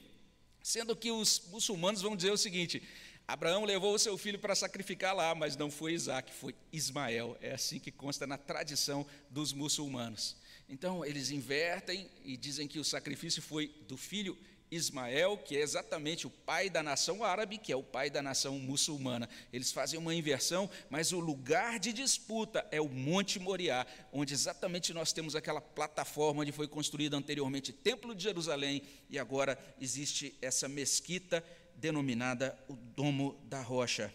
Sendo 0.62 0.96
que 0.96 1.12
os 1.12 1.42
muçulmanos 1.50 2.02
vão 2.02 2.16
dizer 2.16 2.32
o 2.32 2.38
seguinte: 2.38 2.82
Abraão 3.28 3.66
levou 3.66 3.94
o 3.94 4.00
seu 4.00 4.18
filho 4.18 4.40
para 4.40 4.56
sacrificar 4.56 5.16
lá, 5.16 5.34
mas 5.34 5.56
não 5.56 5.72
foi 5.72 5.94
Isaac, 5.94 6.32
foi 6.34 6.54
Ismael. 6.72 7.38
É 7.42 7.54
assim 7.54 7.80
que 7.80 7.92
consta 7.92 8.28
na 8.28 8.38
tradição 8.38 9.06
dos 9.30 9.54
muçulmanos. 9.54 10.36
Então, 10.68 11.06
eles 11.06 11.30
invertem 11.30 12.10
e 12.24 12.36
dizem 12.38 12.68
que 12.68 12.80
o 12.80 12.84
sacrifício 12.84 13.42
foi 13.42 13.68
do 13.88 13.98
filho 13.98 14.38
Ismael, 14.74 15.38
que 15.38 15.56
é 15.56 15.62
exatamente 15.62 16.26
o 16.26 16.30
pai 16.30 16.70
da 16.70 16.82
nação 16.82 17.24
árabe, 17.24 17.58
que 17.58 17.72
é 17.72 17.76
o 17.76 17.84
pai 17.84 18.10
da 18.10 18.22
nação 18.22 18.58
muçulmana. 18.60 19.30
Eles 19.52 19.72
fazem 19.72 20.00
uma 20.00 20.14
inversão, 20.14 20.70
mas 20.90 21.12
o 21.12 21.20
lugar 21.20 21.80
de 21.80 21.94
disputa 21.94 22.66
é 22.72 22.82
o 22.82 22.90
Monte 22.90 23.40
Moriá, 23.40 23.86
onde 24.12 24.34
exatamente 24.34 24.94
nós 24.94 25.14
temos 25.14 25.36
aquela 25.36 25.62
plataforma 25.62 26.42
onde 26.42 26.52
foi 26.52 26.68
construído 26.68 27.16
anteriormente 27.16 27.72
o 27.72 27.74
Templo 27.74 28.16
de 28.16 28.24
Jerusalém 28.24 28.82
e 29.10 29.20
agora 29.20 29.58
existe 29.80 30.36
essa 30.42 30.68
mesquita 30.68 31.44
denominada 31.76 32.58
o 32.68 32.76
Domo 32.76 33.40
da 33.46 33.62
Rocha. 33.62 34.14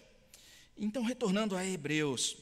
Então, 0.76 1.02
retornando 1.02 1.56
a 1.56 1.64
Hebreus, 1.64 2.36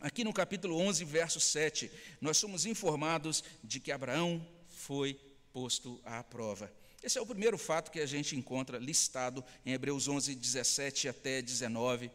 aqui 0.00 0.24
no 0.24 0.32
capítulo 0.32 0.76
11, 0.76 1.04
verso 1.04 1.40
7, 1.40 1.90
nós 2.20 2.36
somos 2.36 2.66
informados 2.66 3.44
de 3.62 3.78
que 3.78 3.92
Abraão 3.92 4.44
foi 4.68 5.18
posto 5.52 6.00
à 6.04 6.22
prova. 6.22 6.72
Esse 7.02 7.16
é 7.16 7.20
o 7.20 7.26
primeiro 7.26 7.56
fato 7.56 7.90
que 7.90 7.98
a 7.98 8.06
gente 8.06 8.36
encontra 8.36 8.78
listado 8.78 9.42
em 9.64 9.72
Hebreus 9.72 10.06
11, 10.06 10.34
17 10.34 11.08
até 11.08 11.40
19. 11.40 12.10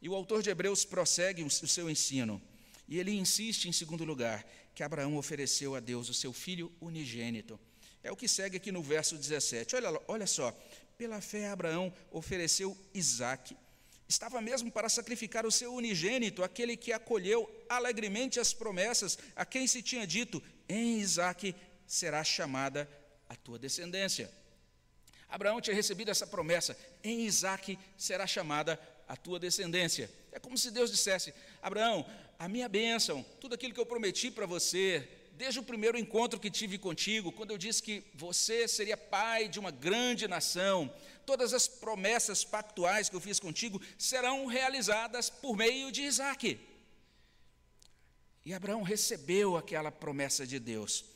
E 0.00 0.08
o 0.08 0.14
autor 0.14 0.42
de 0.42 0.50
Hebreus 0.50 0.84
prossegue 0.84 1.42
o 1.42 1.50
seu 1.50 1.90
ensino. 1.90 2.40
E 2.88 2.98
ele 2.98 3.12
insiste, 3.12 3.68
em 3.68 3.72
segundo 3.72 4.04
lugar, 4.04 4.46
que 4.74 4.82
Abraão 4.82 5.16
ofereceu 5.16 5.74
a 5.74 5.80
Deus 5.80 6.08
o 6.08 6.14
seu 6.14 6.32
filho 6.32 6.70
unigênito. 6.80 7.58
É 8.02 8.12
o 8.12 8.16
que 8.16 8.28
segue 8.28 8.56
aqui 8.56 8.70
no 8.70 8.82
verso 8.82 9.16
17. 9.16 9.76
Olha, 9.76 10.00
olha 10.06 10.26
só. 10.26 10.56
Pela 10.96 11.20
fé, 11.20 11.48
Abraão 11.48 11.92
ofereceu 12.10 12.76
Isaque. 12.94 13.56
Estava 14.08 14.40
mesmo 14.40 14.70
para 14.70 14.88
sacrificar 14.88 15.46
o 15.46 15.50
seu 15.50 15.74
unigênito, 15.74 16.44
aquele 16.44 16.76
que 16.76 16.92
acolheu 16.92 17.48
alegremente 17.68 18.38
as 18.38 18.52
promessas, 18.52 19.18
a 19.34 19.44
quem 19.44 19.66
se 19.66 19.82
tinha 19.82 20.06
dito: 20.06 20.42
em 20.68 21.00
Isaque 21.00 21.54
será 21.86 22.22
chamada 22.22 22.88
a 23.32 23.36
tua 23.36 23.58
descendência. 23.58 24.30
Abraão 25.28 25.60
tinha 25.60 25.74
recebido 25.74 26.10
essa 26.10 26.26
promessa: 26.26 26.76
em 27.02 27.22
Isaac 27.22 27.78
será 27.96 28.26
chamada 28.26 28.78
a 29.08 29.16
tua 29.16 29.38
descendência. 29.38 30.10
É 30.30 30.38
como 30.38 30.58
se 30.58 30.70
Deus 30.70 30.90
dissesse: 30.90 31.32
Abraão, 31.62 32.06
a 32.38 32.46
minha 32.48 32.68
bênção, 32.68 33.24
tudo 33.40 33.54
aquilo 33.54 33.72
que 33.72 33.80
eu 33.80 33.86
prometi 33.86 34.30
para 34.30 34.44
você, 34.44 35.08
desde 35.32 35.58
o 35.58 35.62
primeiro 35.62 35.98
encontro 35.98 36.38
que 36.38 36.50
tive 36.50 36.76
contigo, 36.76 37.32
quando 37.32 37.52
eu 37.52 37.58
disse 37.58 37.82
que 37.82 38.04
você 38.14 38.68
seria 38.68 38.96
pai 38.96 39.48
de 39.48 39.58
uma 39.58 39.70
grande 39.70 40.28
nação, 40.28 40.92
todas 41.24 41.54
as 41.54 41.66
promessas 41.66 42.44
pactuais 42.44 43.08
que 43.08 43.16
eu 43.16 43.20
fiz 43.20 43.40
contigo 43.40 43.80
serão 43.96 44.44
realizadas 44.44 45.30
por 45.30 45.56
meio 45.56 45.90
de 45.90 46.02
Isaac. 46.02 46.60
E 48.44 48.52
Abraão 48.52 48.82
recebeu 48.82 49.56
aquela 49.56 49.90
promessa 49.90 50.46
de 50.46 50.58
Deus. 50.58 51.11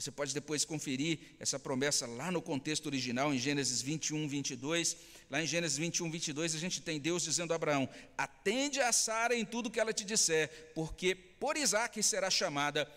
Você 0.00 0.10
pode 0.10 0.32
depois 0.32 0.64
conferir 0.64 1.18
essa 1.38 1.58
promessa 1.58 2.06
lá 2.06 2.32
no 2.32 2.40
contexto 2.40 2.86
original, 2.86 3.34
em 3.34 3.38
Gênesis 3.38 3.82
21, 3.82 4.26
22. 4.28 4.96
Lá 5.28 5.42
em 5.42 5.46
Gênesis 5.46 5.76
21, 5.76 6.10
22, 6.10 6.54
a 6.54 6.58
gente 6.58 6.80
tem 6.80 6.98
Deus 6.98 7.22
dizendo 7.22 7.52
a 7.52 7.56
Abraão: 7.56 7.86
Atende 8.16 8.80
a 8.80 8.92
Sara 8.92 9.36
em 9.36 9.44
tudo 9.44 9.70
que 9.70 9.78
ela 9.78 9.92
te 9.92 10.02
disser, 10.02 10.72
porque 10.74 11.14
por 11.14 11.54
Isaac 11.54 12.02
será 12.02 12.30
chamada 12.30 12.90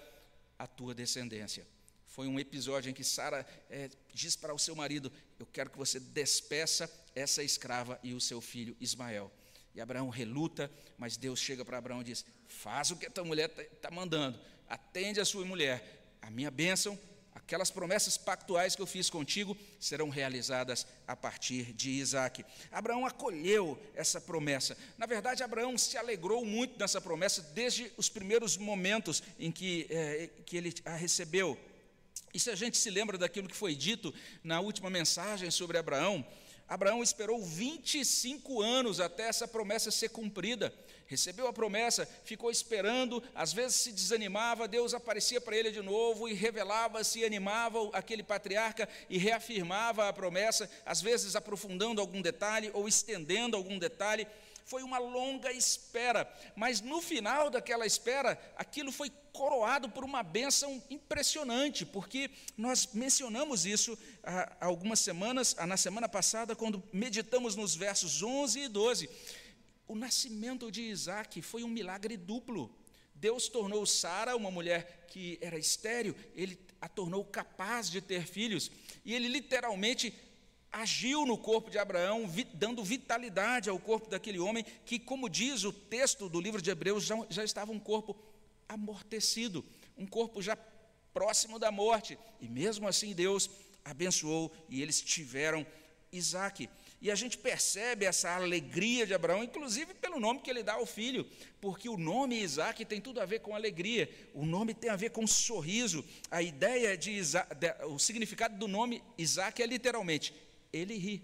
a 0.57 0.65
tua 0.65 0.95
descendência. 0.95 1.67
Foi 2.07 2.25
um 2.25 2.39
episódio 2.39 2.89
em 2.89 2.93
que 2.93 3.03
Sara 3.03 3.45
é, 3.69 3.89
diz 4.13 4.37
para 4.37 4.53
o 4.53 4.59
seu 4.59 4.73
marido: 4.73 5.11
Eu 5.37 5.45
quero 5.45 5.69
que 5.69 5.77
você 5.77 5.99
despeça 5.99 6.89
essa 7.13 7.43
escrava 7.43 7.99
e 8.01 8.13
o 8.13 8.21
seu 8.21 8.39
filho 8.39 8.77
Ismael. 8.79 9.29
E 9.75 9.81
Abraão 9.81 10.07
reluta, 10.07 10.71
mas 10.97 11.17
Deus 11.17 11.39
chega 11.39 11.65
para 11.65 11.79
Abraão 11.79 11.99
e 11.99 12.05
diz: 12.05 12.25
Faz 12.47 12.91
o 12.91 12.95
que 12.95 13.07
a 13.07 13.11
tua 13.11 13.25
mulher 13.25 13.49
está 13.49 13.89
tá 13.89 13.91
mandando, 13.91 14.39
atende 14.69 15.19
a 15.19 15.25
sua 15.25 15.43
mulher 15.43 16.02
a 16.23 16.31
minha 16.31 16.49
bênção, 16.49 16.97
aquelas 17.35 17.69
promessas 17.69 18.17
pactuais 18.17 18.75
que 18.75 18.81
eu 18.81 18.87
fiz 18.87 19.09
contigo 19.09 19.57
serão 19.77 20.07
realizadas 20.09 20.87
a 21.05 21.15
partir 21.15 21.73
de 21.73 21.89
Isaac. 21.91 22.45
Abraão 22.71 23.05
acolheu 23.05 23.77
essa 23.93 24.21
promessa. 24.21 24.77
Na 24.97 25.05
verdade, 25.05 25.43
Abraão 25.43 25.77
se 25.77 25.97
alegrou 25.97 26.45
muito 26.45 26.79
nessa 26.79 27.01
promessa 27.01 27.41
desde 27.53 27.91
os 27.97 28.07
primeiros 28.07 28.55
momentos 28.55 29.21
em 29.37 29.51
que, 29.51 29.85
é, 29.89 30.29
que 30.45 30.55
ele 30.55 30.73
a 30.85 30.95
recebeu. 30.95 31.59
E 32.33 32.39
se 32.39 32.49
a 32.49 32.55
gente 32.55 32.77
se 32.77 32.89
lembra 32.89 33.17
daquilo 33.17 33.49
que 33.49 33.55
foi 33.55 33.75
dito 33.75 34.13
na 34.43 34.61
última 34.61 34.89
mensagem 34.89 35.51
sobre 35.51 35.77
Abraão, 35.77 36.25
Abraão 36.67 37.03
esperou 37.03 37.41
25 37.41 38.61
anos 38.61 38.99
até 38.99 39.27
essa 39.27 39.47
promessa 39.47 39.91
ser 39.91 40.09
cumprida 40.09 40.73
recebeu 41.13 41.47
a 41.47 41.53
promessa, 41.53 42.07
ficou 42.23 42.49
esperando, 42.49 43.21
às 43.35 43.53
vezes 43.53 43.77
se 43.77 43.91
desanimava, 43.91 44.67
Deus 44.67 44.95
aparecia 44.95 45.39
para 45.39 45.55
ele 45.55 45.71
de 45.71 45.81
novo 45.81 46.27
e 46.27 46.33
revelava-se, 46.33 47.23
animava 47.23 47.87
aquele 47.93 48.23
patriarca 48.23 48.89
e 49.07 49.19
reafirmava 49.19 50.09
a 50.09 50.13
promessa, 50.13 50.69
às 50.83 51.01
vezes 51.01 51.35
aprofundando 51.35 52.01
algum 52.01 52.21
detalhe 52.21 52.71
ou 52.73 52.87
estendendo 52.87 53.55
algum 53.55 53.77
detalhe. 53.77 54.27
Foi 54.65 54.83
uma 54.83 54.97
longa 54.97 55.51
espera, 55.51 56.31
mas 56.55 56.81
no 56.81 57.01
final 57.01 57.49
daquela 57.49 57.85
espera, 57.85 58.39
aquilo 58.55 58.91
foi 58.91 59.11
coroado 59.31 59.89
por 59.89 60.03
uma 60.03 60.21
bênção 60.21 60.81
impressionante, 60.89 61.85
porque 61.85 62.29
nós 62.55 62.87
mencionamos 62.93 63.65
isso 63.65 63.97
há 64.23 64.65
algumas 64.65 64.99
semanas, 64.99 65.55
na 65.55 65.75
semana 65.75 66.07
passada, 66.07 66.55
quando 66.55 66.83
meditamos 66.93 67.55
nos 67.55 67.75
versos 67.75 68.21
11 68.21 68.59
e 68.59 68.67
12. 68.67 69.09
O 69.87 69.95
nascimento 69.95 70.71
de 70.71 70.83
Isaac 70.83 71.41
foi 71.41 71.63
um 71.63 71.67
milagre 71.67 72.15
duplo. 72.15 72.73
Deus 73.15 73.47
tornou 73.47 73.85
Sara, 73.85 74.35
uma 74.35 74.51
mulher 74.51 75.05
que 75.07 75.37
era 75.41 75.57
estéril, 75.57 76.15
ele 76.35 76.59
a 76.81 76.89
tornou 76.89 77.23
capaz 77.23 77.89
de 77.89 78.01
ter 78.01 78.27
filhos, 78.27 78.69
e 79.05 79.13
ele 79.13 79.29
literalmente 79.29 80.13
agiu 80.73 81.23
no 81.23 81.37
corpo 81.37 81.69
de 81.69 81.77
Abraão, 81.77 82.27
dando 82.55 82.83
vitalidade 82.83 83.69
ao 83.69 83.77
corpo 83.77 84.09
daquele 84.09 84.39
homem, 84.39 84.65
que, 84.83 84.97
como 84.97 85.29
diz 85.29 85.63
o 85.63 85.71
texto 85.71 86.27
do 86.27 86.41
livro 86.41 86.59
de 86.59 86.71
Hebreus, 86.71 87.03
já, 87.03 87.15
já 87.29 87.43
estava 87.43 87.71
um 87.71 87.79
corpo 87.79 88.17
amortecido, 88.67 89.63
um 89.95 90.07
corpo 90.07 90.41
já 90.41 90.57
próximo 91.13 91.59
da 91.59 91.71
morte, 91.71 92.17
e 92.41 92.49
mesmo 92.49 92.87
assim 92.87 93.13
Deus 93.13 93.49
abençoou 93.85 94.51
e 94.67 94.81
eles 94.81 94.99
tiveram 94.99 95.65
Isaac. 96.11 96.67
E 96.99 97.11
a 97.11 97.15
gente 97.15 97.37
percebe 97.37 98.05
essa 98.05 98.33
alegria 98.33 99.05
de 99.05 99.13
Abraão, 99.13 99.43
inclusive 99.43 99.93
pelo 99.93 100.21
nome 100.21 100.39
que 100.39 100.49
ele 100.49 100.63
dá 100.63 100.75
ao 100.75 100.85
filho, 100.85 101.27
porque 101.59 101.89
o 101.89 101.97
nome 101.97 102.41
Isaac 102.41 102.85
tem 102.85 103.01
tudo 103.01 103.19
a 103.19 103.25
ver 103.25 103.39
com 103.39 103.53
alegria, 103.53 104.09
o 104.33 104.45
nome 104.45 104.73
tem 104.73 104.89
a 104.89 104.95
ver 104.95 105.09
com 105.09 105.27
sorriso. 105.27 106.03
A 106.31 106.41
ideia 106.41 106.97
de 106.97 107.11
Isaac, 107.11 107.53
o 107.87 107.99
significado 107.99 108.57
do 108.57 108.69
nome 108.69 109.03
Isaac 109.17 109.61
é 109.61 109.65
literalmente, 109.65 110.33
ele 110.73 110.97
ri. 110.97 111.23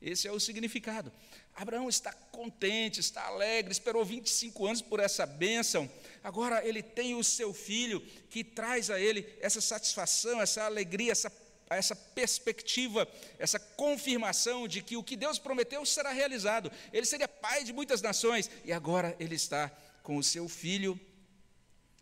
Esse 0.00 0.28
é 0.28 0.32
o 0.32 0.40
significado. 0.40 1.12
Abraão 1.54 1.88
está 1.88 2.12
contente, 2.12 3.00
está 3.00 3.26
alegre, 3.26 3.72
esperou 3.72 4.04
25 4.04 4.66
anos 4.66 4.82
por 4.82 5.00
essa 5.00 5.26
bênção. 5.26 5.90
Agora 6.22 6.66
ele 6.66 6.82
tem 6.82 7.14
o 7.14 7.24
seu 7.24 7.52
filho 7.52 8.00
que 8.30 8.42
traz 8.44 8.90
a 8.90 9.00
ele 9.00 9.26
essa 9.40 9.60
satisfação, 9.60 10.40
essa 10.40 10.64
alegria, 10.64 11.12
essa 11.12 11.30
essa 11.70 11.96
perspectiva, 11.96 13.08
essa 13.38 13.58
confirmação 13.58 14.68
de 14.68 14.82
que 14.82 14.96
o 14.96 15.02
que 15.02 15.16
Deus 15.16 15.38
prometeu 15.38 15.84
será 15.84 16.12
realizado. 16.12 16.70
Ele 16.92 17.06
seria 17.06 17.26
pai 17.26 17.64
de 17.64 17.72
muitas 17.72 18.02
nações 18.02 18.50
e 18.64 18.72
agora 18.72 19.16
ele 19.18 19.34
está 19.34 19.70
com 20.02 20.16
o 20.16 20.22
seu 20.22 20.48
filho 20.48 20.98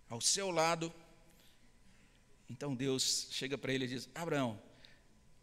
ao 0.08 0.20
seu 0.20 0.50
lado. 0.50 0.92
Então 2.50 2.74
Deus 2.74 3.28
chega 3.30 3.56
para 3.56 3.72
ele 3.72 3.84
e 3.84 3.88
diz: 3.88 4.08
Abraão, 4.14 4.60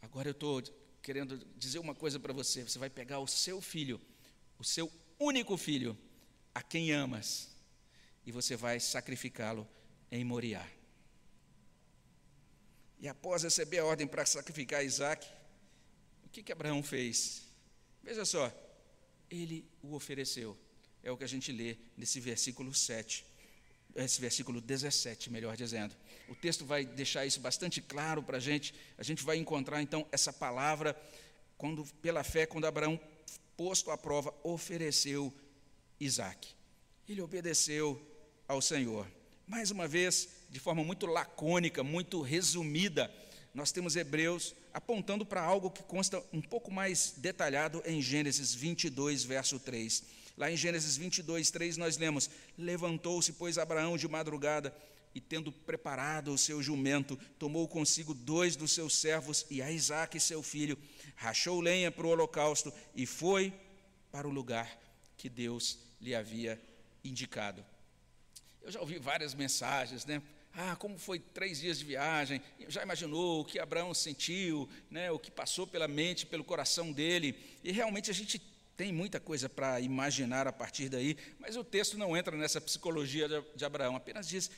agora 0.02 0.28
eu 0.28 0.34
estou 0.34 0.62
querendo 1.10 1.44
dizer 1.58 1.80
uma 1.80 1.96
coisa 1.96 2.20
para 2.20 2.32
você. 2.32 2.62
Você 2.62 2.78
vai 2.78 2.88
pegar 2.88 3.18
o 3.18 3.26
seu 3.26 3.60
filho, 3.60 4.00
o 4.60 4.64
seu 4.64 4.92
único 5.18 5.58
filho, 5.58 5.98
a 6.54 6.62
quem 6.62 6.92
amas, 6.92 7.50
e 8.28 8.32
você 8.32 8.56
vai 8.56 8.80
sacrificá-lo 8.80 9.68
em 10.12 10.24
Moriá. 10.24 10.64
E 13.00 13.08
após 13.08 13.42
receber 13.42 13.80
a 13.80 13.86
ordem 13.86 14.06
para 14.06 14.24
sacrificar 14.24 14.86
Isaac, 14.86 15.28
o 16.26 16.30
que, 16.30 16.44
que 16.44 16.52
Abraão 16.52 16.84
fez? 16.84 17.42
Veja 18.04 18.24
só, 18.24 18.54
ele 19.32 19.68
o 19.82 19.96
ofereceu. 19.96 20.56
É 21.02 21.10
o 21.10 21.18
que 21.18 21.24
a 21.24 21.28
gente 21.28 21.52
lê 21.52 21.76
nesse 21.98 22.20
versículo 22.20 22.72
7, 22.72 23.26
esse 23.96 24.22
versículo 24.22 24.62
17, 24.62 25.30
melhor 25.32 25.56
dizendo. 25.56 25.96
O 26.28 26.36
texto 26.36 26.66
vai 26.66 26.86
deixar 26.86 27.26
isso 27.26 27.40
bastante 27.40 27.82
claro 27.82 28.22
para 28.22 28.38
a 28.38 28.40
gente. 28.40 28.74
A 28.98 29.04
gente 29.04 29.24
vai 29.24 29.38
encontrar 29.38 29.82
então 29.82 30.06
essa 30.12 30.32
palavra 30.32 30.96
quando, 31.58 31.84
pela 32.02 32.24
fé, 32.24 32.46
quando 32.46 32.66
Abraão, 32.66 33.00
posto 33.58 33.92
à 33.92 33.98
prova, 33.98 34.34
ofereceu 34.44 35.34
Isaac. 36.00 36.50
Ele 37.08 37.22
obedeceu 37.22 38.02
ao 38.48 38.62
Senhor. 38.62 39.06
Mais 39.46 39.72
uma 39.72 39.88
vez, 39.88 40.30
de 40.50 40.60
forma 40.60 40.84
muito 40.84 41.06
lacônica, 41.06 41.84
muito 41.84 42.22
resumida, 42.22 43.12
nós 43.54 43.72
temos 43.72 43.96
Hebreus 43.96 44.54
apontando 44.74 45.26
para 45.26 45.42
algo 45.42 45.72
que 45.72 45.84
consta 45.84 46.24
um 46.32 46.42
pouco 46.42 46.72
mais 46.72 47.16
detalhado 47.18 47.82
em 47.86 48.02
Gênesis 48.02 48.54
22, 48.54 49.24
verso 49.24 49.60
3. 49.60 50.04
Lá 50.40 50.50
em 50.50 50.56
Gênesis 50.56 50.96
22, 50.96 51.52
3, 51.52 51.76
nós 51.76 51.98
lemos: 51.98 52.30
Levantou-se, 52.58 53.34
pois, 53.34 53.58
Abraão 53.58 53.98
de 53.98 54.08
madrugada, 54.08 54.74
e, 55.14 55.20
tendo 55.20 55.52
preparado 55.52 56.34
o 56.34 56.38
seu 56.38 56.64
jumento, 56.64 57.18
tomou 57.38 57.68
consigo 57.68 58.14
dois 58.14 58.56
dos 58.56 58.72
seus 58.72 58.96
servos 58.96 59.46
e 59.50 59.62
a 59.62 59.70
Isaque, 59.70 60.18
seu 60.18 60.42
filho, 60.42 60.78
rachou 61.16 61.60
lenha 61.60 61.92
para 61.92 62.08
o 62.08 62.10
holocausto 62.10 62.72
e 62.96 63.06
foi 63.06 63.54
para 64.14 64.28
o 64.28 64.32
lugar 64.32 64.80
que 65.18 65.28
Deus 65.28 65.78
lhe 66.00 66.16
havia 66.16 66.62
indicado. 67.04 67.66
Eu 68.62 68.72
já 68.72 68.80
ouvi 68.80 68.98
várias 68.98 69.34
mensagens, 69.34 70.06
né? 70.06 70.22
Ah, 70.54 70.76
como 70.78 70.98
foi 70.98 71.20
três 71.20 71.60
dias 71.60 71.80
de 71.80 71.86
viagem? 71.86 72.42
Já 72.70 72.82
imaginou 72.82 73.42
o 73.42 73.46
que 73.46 73.60
Abraão 73.60 73.94
sentiu, 73.94 74.70
né? 74.90 75.12
O 75.12 75.20
que 75.20 75.30
passou 75.30 75.68
pela 75.68 75.88
mente, 75.88 76.26
pelo 76.26 76.46
coração 76.46 76.94
dele? 76.94 77.36
E 77.62 77.74
realmente 77.74 78.10
a 78.10 78.14
gente 78.14 78.42
tem 78.80 78.94
muita 78.94 79.20
coisa 79.20 79.50
para 79.50 79.82
imaginar 79.82 80.48
a 80.48 80.54
partir 80.54 80.88
daí, 80.88 81.18
mas 81.38 81.58
o 81.58 81.66
texto 81.66 81.98
não 81.98 82.16
entra 82.16 82.38
nessa 82.38 82.62
psicologia 82.62 83.28
de 83.54 83.66
Abraão, 83.66 83.94
apenas 83.94 84.26
diz 84.26 84.50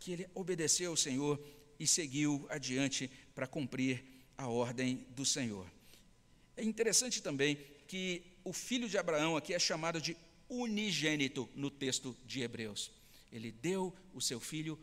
que 0.00 0.10
ele 0.10 0.28
obedeceu 0.34 0.90
ao 0.90 0.96
Senhor 0.96 1.40
e 1.78 1.86
seguiu 1.86 2.44
adiante 2.50 3.08
para 3.36 3.46
cumprir 3.46 4.02
a 4.36 4.48
ordem 4.48 5.06
do 5.10 5.24
Senhor. 5.24 5.64
É 6.56 6.64
interessante 6.64 7.22
também 7.22 7.56
que 7.86 8.24
o 8.42 8.52
filho 8.52 8.88
de 8.88 8.98
Abraão 8.98 9.36
aqui 9.36 9.54
é 9.54 9.60
chamado 9.60 10.00
de 10.00 10.16
unigênito 10.48 11.48
no 11.54 11.70
texto 11.70 12.16
de 12.26 12.40
Hebreus. 12.40 12.90
Ele 13.30 13.52
deu 13.52 13.94
o 14.12 14.20
seu 14.20 14.40
filho 14.40 14.76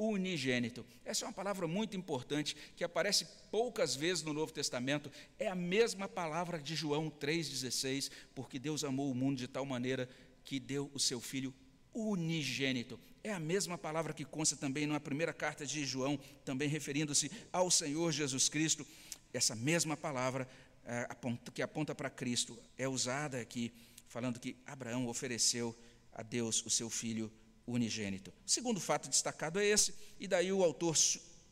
unigênito. 0.00 0.86
Essa 1.04 1.26
é 1.26 1.28
uma 1.28 1.34
palavra 1.34 1.68
muito 1.68 1.94
importante 1.94 2.56
que 2.74 2.82
aparece 2.82 3.26
poucas 3.50 3.94
vezes 3.94 4.22
no 4.22 4.32
Novo 4.32 4.50
Testamento. 4.50 5.12
É 5.38 5.48
a 5.48 5.54
mesma 5.54 6.08
palavra 6.08 6.58
de 6.58 6.74
João 6.74 7.10
3,16, 7.10 8.10
porque 8.34 8.58
Deus 8.58 8.82
amou 8.82 9.10
o 9.10 9.14
mundo 9.14 9.36
de 9.36 9.46
tal 9.46 9.66
maneira 9.66 10.08
que 10.42 10.58
deu 10.58 10.90
o 10.94 10.98
seu 10.98 11.20
filho 11.20 11.52
unigênito. 11.92 12.98
É 13.22 13.30
a 13.30 13.38
mesma 13.38 13.76
palavra 13.76 14.14
que 14.14 14.24
consta 14.24 14.56
também 14.56 14.86
na 14.86 14.98
primeira 14.98 15.34
carta 15.34 15.66
de 15.66 15.84
João, 15.84 16.18
também 16.46 16.68
referindo-se 16.68 17.30
ao 17.52 17.70
Senhor 17.70 18.10
Jesus 18.10 18.48
Cristo. 18.48 18.86
Essa 19.34 19.54
mesma 19.54 19.98
palavra 19.98 20.48
é, 20.86 21.06
que 21.52 21.60
aponta 21.60 21.94
para 21.94 22.08
Cristo 22.08 22.58
é 22.78 22.88
usada 22.88 23.38
aqui, 23.38 23.70
falando 24.08 24.40
que 24.40 24.56
Abraão 24.64 25.06
ofereceu 25.08 25.76
a 26.10 26.22
Deus 26.22 26.64
o 26.64 26.70
seu 26.70 26.88
filho 26.88 27.30
unigênito. 27.70 28.32
O 28.46 28.50
segundo 28.50 28.80
fato 28.80 29.08
destacado 29.08 29.60
é 29.60 29.64
esse, 29.64 29.94
e 30.18 30.26
daí 30.26 30.52
o 30.52 30.62
autor 30.62 30.96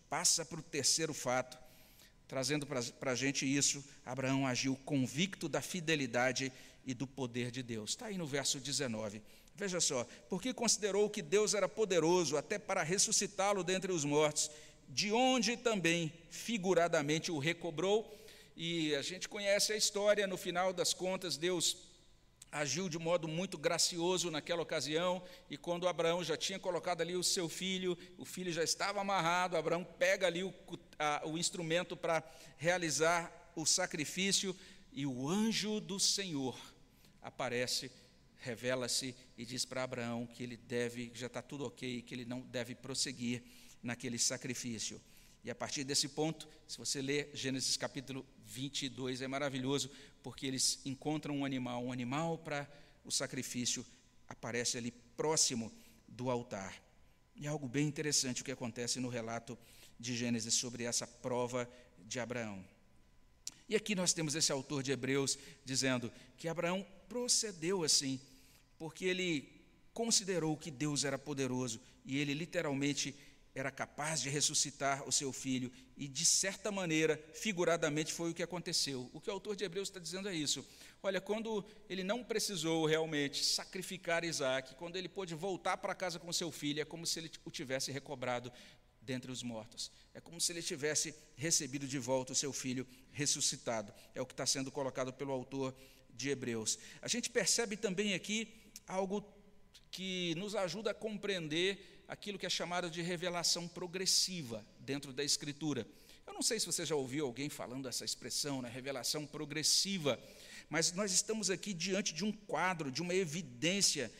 passa 0.09 0.45
para 0.45 0.61
o 0.61 0.63
terceiro 0.63 1.15
fato, 1.15 1.59
trazendo 2.27 2.67
para 2.67 3.13
a 3.13 3.15
gente 3.15 3.45
isso. 3.47 3.85
Abraão 4.05 4.47
agiu 4.47 4.77
convicto 4.85 5.49
da 5.49 5.61
fidelidade 5.61 6.53
e 6.85 6.95
do 6.95 7.07
poder 7.07 7.51
de 7.51 7.63
Deus. 7.63 7.91
Está 7.91 8.07
aí 8.07 8.19
no 8.19 8.27
verso 8.27 8.59
19. 8.59 9.23
Veja 9.55 9.81
só, 9.81 10.07
porque 10.29 10.55
considerou 10.55 11.11
que 11.11 11.21
Deus 11.21 11.53
era 11.53 11.69
poderoso 11.69 12.37
até 12.37 12.59
para 12.59 12.83
ressuscitá-lo 12.83 13.65
dentre 13.65 13.91
os 13.91 14.05
mortos, 14.05 14.51
de 14.89 15.11
onde 15.11 15.57
também 15.57 16.13
figuradamente 16.31 17.33
o 17.33 17.39
recobrou. 17.39 18.17
E 18.57 18.95
a 18.95 19.03
gente 19.03 19.29
conhece 19.29 19.73
a 19.73 19.77
história, 19.77 20.27
no 20.27 20.37
final 20.37 20.73
das 20.73 20.95
contas, 20.95 21.37
Deus 21.37 21.77
agiu 22.50 22.88
de 22.88 22.99
modo 22.99 23.28
muito 23.28 23.59
gracioso 23.59 24.31
naquela 24.31 24.62
ocasião, 24.62 25.23
e 25.50 25.57
quando 25.57 25.87
Abraão 25.87 26.25
já 26.25 26.37
tinha 26.37 26.59
colocado 26.59 27.00
ali 27.00 27.14
o 27.14 27.23
seu 27.23 27.49
filho, 27.49 27.97
o 28.17 28.25
filho 28.25 28.52
já 28.52 28.64
estava 28.64 29.00
amarrado, 29.00 29.57
Abraão 29.57 29.85
pega 29.85 30.26
ali 30.26 30.43
o, 30.43 30.55
a, 30.99 31.23
o 31.26 31.37
instrumento 31.37 31.97
para 31.97 32.23
realizar 32.57 33.33
o 33.55 33.67
sacrifício, 33.67 34.57
e 34.93 35.07
o 35.07 35.28
anjo 35.28 35.81
do 35.81 36.00
Senhor 36.00 36.59
aparece, 37.23 37.90
revela-se 38.38 39.14
e 39.37 39.45
diz 39.45 39.64
para 39.64 39.83
Abraão 39.83 40.26
que 40.26 40.43
ele 40.43 40.57
deve, 40.57 41.12
já 41.14 41.26
está 41.26 41.43
tudo 41.43 41.67
ok, 41.67 42.02
que 42.02 42.14
ele 42.14 42.25
não 42.25 42.40
deve 42.40 42.75
prosseguir 42.75 43.43
naquele 43.83 44.19
sacrifício. 44.19 45.00
E 45.45 45.50
a 45.50 45.55
partir 45.55 45.85
desse 45.85 46.09
ponto, 46.09 46.49
se 46.67 46.76
você 46.76 47.00
ler 47.00 47.31
Gênesis 47.33 47.76
capítulo 47.76 48.26
22, 48.45 49.23
é 49.23 49.28
maravilhoso, 49.28 49.90
porque 50.23 50.47
eles 50.47 50.81
encontram 50.85 51.37
um 51.39 51.45
animal, 51.45 51.85
um 51.85 51.93
animal 51.93 52.39
para 52.39 52.69
o 53.05 53.11
sacrifício 53.11 53.85
aparece 54.29 54.77
ali 54.77 54.91
próximo 55.17 55.73
do 56.07 56.31
altar. 56.31 56.75
E 57.35 57.47
é 57.47 57.49
algo 57.49 57.69
bem 57.69 57.87
interessante 57.87 58.43
o 58.43 58.45
que 58.45 58.53
acontece 58.53 59.01
no 59.01 59.09
relato 59.09 59.57
de 59.99 60.17
Gênesis 60.17 60.55
sobre 60.55 60.85
essa 60.85 61.07
prova 61.07 61.69
de 62.07 62.21
Abraão. 62.21 62.65
E 63.69 63.76
aqui 63.76 63.95
nós 63.95 64.13
temos 64.13 64.35
esse 64.35 64.50
autor 64.50 64.83
de 64.83 64.93
Hebreus 64.93 65.39
dizendo 65.65 66.11
que 66.37 66.49
Abraão 66.49 66.87
procedeu 67.09 67.85
assim, 67.85 68.21
porque 68.78 69.04
ele 69.04 69.49
considerou 69.93 70.57
que 70.57 70.71
Deus 70.71 71.04
era 71.04 71.19
poderoso 71.19 71.81
e 72.04 72.19
ele 72.19 72.33
literalmente 72.33 73.15
era 73.58 73.71
capaz 73.71 74.21
de 74.21 74.28
ressuscitar 74.28 75.06
o 75.08 75.12
seu 75.12 75.32
filho, 75.32 75.73
e 75.97 76.06
de 76.06 76.25
certa 76.25 76.71
maneira, 76.71 77.21
figuradamente, 77.34 78.12
foi 78.12 78.30
o 78.30 78.34
que 78.34 78.42
aconteceu. 78.42 79.10
O 79.12 79.21
que 79.21 79.30
o 79.30 79.32
autor 79.32 79.56
de 79.56 79.64
Hebreus 79.64 79.88
está 79.88 79.99
dizendo 79.99 80.28
é 80.28 80.34
isso. 80.34 80.66
Olha, 81.02 81.21
quando 81.21 81.64
ele 81.88 82.04
não 82.04 82.23
precisou 82.23 82.86
realmente 82.86 83.44
sacrificar 83.44 84.25
Isaac, 84.25 84.75
quando 84.76 84.97
ele 84.97 85.08
pôde 85.08 85.34
voltar 85.34 85.76
para 85.76 85.94
casa 85.94 86.18
com 86.18 86.32
seu 86.32 86.52
filho, 86.52 86.80
é 86.80 86.84
como 86.84 87.06
se 87.06 87.18
ele 87.18 87.30
o 87.44 87.50
tivesse 87.50 87.90
recobrado 87.90 88.52
dentre 89.00 89.32
os 89.32 89.42
mortos. 89.42 89.90
É 90.12 90.21
como 90.21 90.40
se 90.40 90.52
ele 90.52 90.62
tivesse 90.62 91.14
recebido 91.36 91.86
de 91.86 91.99
volta 91.99 92.32
o 92.32 92.36
seu 92.36 92.52
filho 92.52 92.86
ressuscitado. 93.10 93.92
É 94.14 94.21
o 94.21 94.26
que 94.26 94.34
está 94.34 94.44
sendo 94.44 94.71
colocado 94.71 95.12
pelo 95.12 95.32
autor 95.32 95.75
de 96.10 96.30
Hebreus. 96.30 96.78
A 97.00 97.08
gente 97.08 97.30
percebe 97.30 97.76
também 97.76 98.14
aqui 98.14 98.54
algo 98.86 99.21
que 99.91 100.35
nos 100.37 100.55
ajuda 100.55 100.91
a 100.91 100.95
compreender 100.95 102.05
aquilo 102.09 102.39
que 102.39 102.47
é 102.47 102.51
chamado 102.51 102.91
de 102.91 103.03
revelação 103.03 103.69
progressiva 103.69 104.65
dentro 104.81 105.13
da 105.13 105.23
Escritura. 105.23 105.87
Eu 106.27 106.33
não 106.33 106.43
sei 106.43 106.59
se 106.59 106.67
você 106.67 106.85
já 106.85 106.95
ouviu 106.95 107.27
alguém 107.27 107.49
falando 107.49 107.89
essa 107.89 108.05
expressão, 108.05 108.63
né, 108.63 108.69
revelação 108.69 109.27
progressiva, 109.27 110.19
mas 110.69 110.93
nós 110.93 111.13
estamos 111.13 111.51
aqui 111.51 111.73
diante 111.73 112.13
de 112.13 112.25
um 112.25 112.33
quadro, 112.33 112.91
de 112.91 113.03
uma 113.03 113.15
evidência 113.15 114.13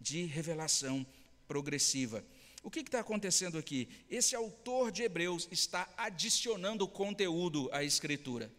de 0.00 0.24
revelação 0.24 1.06
progressiva. 1.46 2.24
O 2.62 2.70
que 2.70 2.80
está 2.80 3.00
acontecendo 3.00 3.58
aqui? 3.58 3.88
Esse 4.10 4.34
autor 4.34 4.90
de 4.90 5.04
Hebreus 5.04 5.46
está 5.52 5.88
adicionando 5.96 6.88
conteúdo 6.88 7.68
à 7.72 7.84
Escritura. 7.84 8.50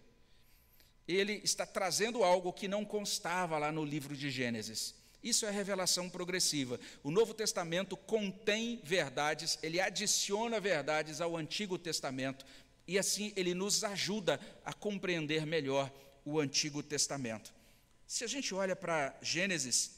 Ele 1.06 1.42
está 1.44 1.66
trazendo 1.66 2.24
algo 2.24 2.54
que 2.54 2.68
não 2.68 2.86
constava 2.86 3.58
lá 3.58 3.72
no 3.72 3.84
livro 3.84 4.16
de 4.16 4.30
Gênesis. 4.30 4.96
Isso 5.28 5.46
é 5.46 5.52
revelação 5.52 6.10
progressiva. 6.10 6.80
O 7.04 7.12
Novo 7.12 7.34
Testamento 7.34 7.98
contém 7.98 8.80
verdades, 8.82 9.60
ele 9.62 9.78
adiciona 9.78 10.58
verdades 10.58 11.20
ao 11.20 11.36
Antigo 11.36 11.78
Testamento, 11.78 12.46
e 12.88 12.98
assim 12.98 13.34
ele 13.36 13.54
nos 13.54 13.84
ajuda 13.84 14.40
a 14.64 14.72
compreender 14.72 15.46
melhor 15.46 15.92
o 16.24 16.40
Antigo 16.40 16.82
Testamento. 16.82 17.54
Se 18.08 18.24
a 18.24 18.28
gente 18.28 18.56
olha 18.56 18.74
para 18.74 19.18
Gênesis, 19.22 19.98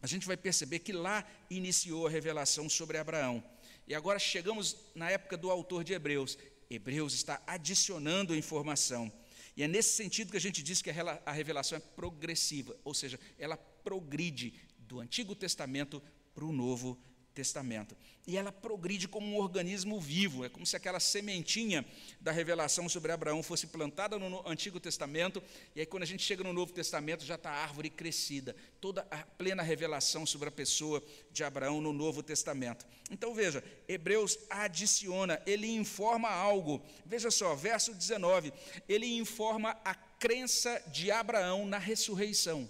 a 0.00 0.06
gente 0.06 0.26
vai 0.26 0.36
perceber 0.36 0.78
que 0.78 0.92
lá 0.92 1.28
iniciou 1.50 2.06
a 2.06 2.10
revelação 2.10 2.66
sobre 2.66 2.96
Abraão. 2.96 3.44
E 3.86 3.94
agora 3.94 4.18
chegamos 4.18 4.76
na 4.94 5.10
época 5.10 5.36
do 5.36 5.50
autor 5.50 5.84
de 5.84 5.92
Hebreus. 5.92 6.38
Hebreus 6.70 7.12
está 7.12 7.42
adicionando 7.46 8.34
informação. 8.34 9.12
E 9.54 9.62
é 9.62 9.68
nesse 9.68 9.90
sentido 9.90 10.30
que 10.30 10.38
a 10.38 10.40
gente 10.40 10.62
diz 10.62 10.80
que 10.80 10.88
a 10.88 11.32
revelação 11.32 11.76
é 11.76 11.80
progressiva, 11.80 12.74
ou 12.82 12.94
seja, 12.94 13.20
ela 13.38 13.58
progride 13.58 14.54
do 14.90 14.98
Antigo 14.98 15.36
Testamento 15.36 16.02
para 16.34 16.44
o 16.44 16.52
Novo 16.52 16.98
Testamento. 17.32 17.96
E 18.26 18.36
ela 18.36 18.50
progride 18.50 19.06
como 19.06 19.24
um 19.24 19.38
organismo 19.38 20.00
vivo, 20.00 20.44
é 20.44 20.48
como 20.48 20.66
se 20.66 20.74
aquela 20.74 20.98
sementinha 20.98 21.86
da 22.20 22.32
revelação 22.32 22.88
sobre 22.88 23.12
Abraão 23.12 23.40
fosse 23.40 23.68
plantada 23.68 24.18
no 24.18 24.46
Antigo 24.46 24.80
Testamento, 24.80 25.40
e 25.74 25.80
aí 25.80 25.86
quando 25.86 26.02
a 26.02 26.06
gente 26.06 26.24
chega 26.24 26.42
no 26.42 26.52
Novo 26.52 26.72
Testamento 26.72 27.24
já 27.24 27.36
está 27.36 27.50
a 27.50 27.62
árvore 27.62 27.88
crescida, 27.88 28.56
toda 28.80 29.06
a 29.12 29.18
plena 29.18 29.62
revelação 29.62 30.26
sobre 30.26 30.48
a 30.48 30.52
pessoa 30.52 31.00
de 31.30 31.44
Abraão 31.44 31.80
no 31.80 31.92
Novo 31.92 32.20
Testamento. 32.20 32.84
Então 33.12 33.32
veja, 33.32 33.62
Hebreus 33.86 34.36
adiciona, 34.50 35.40
ele 35.46 35.68
informa 35.68 36.28
algo, 36.28 36.82
veja 37.06 37.30
só, 37.30 37.54
verso 37.54 37.94
19, 37.94 38.52
ele 38.88 39.06
informa 39.06 39.80
a 39.84 39.94
crença 39.94 40.82
de 40.88 41.12
Abraão 41.12 41.64
na 41.64 41.78
ressurreição. 41.78 42.68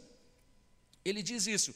Ele 1.02 1.22
diz 1.22 1.46
isso, 1.46 1.74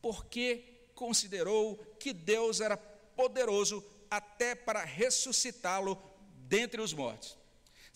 porque 0.00 0.90
considerou 0.94 1.76
que 1.98 2.12
Deus 2.12 2.60
era 2.60 2.76
poderoso 2.76 3.84
até 4.10 4.54
para 4.54 4.84
ressuscitá-lo 4.84 6.00
dentre 6.48 6.80
os 6.80 6.92
mortos. 6.92 7.36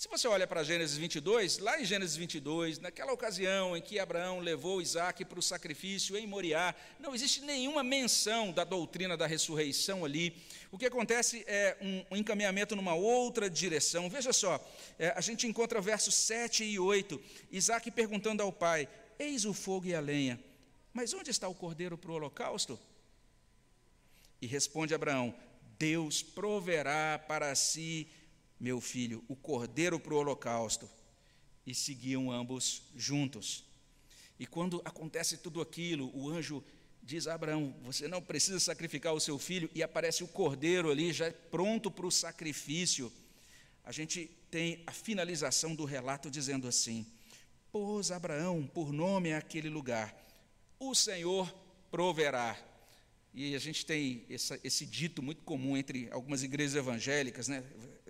Se 0.00 0.08
você 0.08 0.26
olha 0.26 0.46
para 0.46 0.62
Gênesis 0.62 0.96
22, 0.96 1.58
lá 1.58 1.78
em 1.78 1.84
Gênesis 1.84 2.16
22, 2.16 2.78
naquela 2.78 3.12
ocasião 3.12 3.76
em 3.76 3.82
que 3.82 3.98
Abraão 3.98 4.38
levou 4.38 4.80
Isaac 4.80 5.26
para 5.26 5.38
o 5.38 5.42
sacrifício 5.42 6.16
em 6.16 6.26
Moriá, 6.26 6.74
não 6.98 7.14
existe 7.14 7.42
nenhuma 7.42 7.82
menção 7.82 8.50
da 8.50 8.64
doutrina 8.64 9.14
da 9.14 9.26
ressurreição 9.26 10.02
ali. 10.02 10.34
O 10.72 10.78
que 10.78 10.86
acontece 10.86 11.44
é 11.46 11.76
um, 12.10 12.16
encaminhamento 12.16 12.74
numa 12.74 12.94
outra 12.94 13.50
direção. 13.50 14.08
Veja 14.08 14.32
só, 14.32 14.58
é, 14.98 15.12
a 15.14 15.20
gente 15.20 15.46
encontra 15.46 15.82
versos 15.82 16.14
7 16.14 16.64
e 16.64 16.78
8, 16.78 17.20
Isaac 17.52 17.90
perguntando 17.90 18.42
ao 18.42 18.50
pai: 18.50 18.88
Eis 19.18 19.44
o 19.44 19.52
fogo 19.52 19.86
e 19.86 19.94
a 19.94 20.00
lenha, 20.00 20.40
mas 20.92 21.14
onde 21.14 21.30
está 21.30 21.48
o 21.48 21.54
cordeiro 21.54 21.96
para 21.96 22.10
o 22.10 22.14
holocausto? 22.14 22.78
E 24.40 24.46
responde 24.46 24.94
Abraão: 24.94 25.34
Deus 25.78 26.22
proverá 26.22 27.18
para 27.18 27.54
si, 27.54 28.08
meu 28.58 28.80
filho, 28.80 29.24
o 29.28 29.36
cordeiro 29.36 29.98
para 29.98 30.14
o 30.14 30.18
holocausto. 30.18 30.88
E 31.66 31.74
seguiam 31.74 32.32
ambos 32.32 32.82
juntos. 32.96 33.64
E 34.38 34.46
quando 34.46 34.80
acontece 34.84 35.36
tudo 35.36 35.60
aquilo, 35.60 36.10
o 36.16 36.28
anjo 36.28 36.64
diz 37.02 37.26
a 37.26 37.34
Abraão: 37.34 37.74
Você 37.82 38.08
não 38.08 38.22
precisa 38.22 38.58
sacrificar 38.58 39.12
o 39.12 39.20
seu 39.20 39.38
filho, 39.38 39.70
e 39.74 39.82
aparece 39.82 40.24
o 40.24 40.28
cordeiro 40.28 40.90
ali, 40.90 41.12
já 41.12 41.30
pronto 41.50 41.90
para 41.90 42.06
o 42.06 42.10
sacrifício. 42.10 43.12
A 43.84 43.92
gente 43.92 44.30
tem 44.50 44.82
a 44.86 44.92
finalização 44.92 45.74
do 45.74 45.84
relato 45.84 46.30
dizendo 46.30 46.66
assim: 46.66 47.06
Pôs 47.70 48.10
Abraão 48.10 48.66
por 48.66 48.92
nome 48.92 49.32
aquele 49.32 49.68
lugar, 49.68 50.14
o 50.80 50.94
Senhor 50.94 51.54
proverá. 51.90 52.58
E 53.32 53.54
a 53.54 53.58
gente 53.58 53.86
tem 53.86 54.24
essa, 54.28 54.58
esse 54.64 54.84
dito 54.84 55.22
muito 55.22 55.42
comum 55.42 55.76
entre 55.76 56.08
algumas 56.10 56.42
igrejas 56.42 56.74
evangélicas, 56.74 57.46
né? 57.46 57.62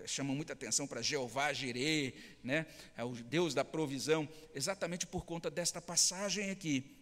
chama 0.07 0.33
muita 0.33 0.55
atenção 0.55 0.87
para 0.87 1.03
Jeová 1.03 1.53
Jireh, 1.53 2.15
né? 2.43 2.65
é 2.97 3.05
o 3.05 3.11
Deus 3.11 3.53
da 3.53 3.65
provisão, 3.65 4.27
exatamente 4.55 5.07
por 5.07 5.27
conta 5.27 5.51
desta 5.51 5.83
passagem 5.83 6.51
aqui. 6.51 6.97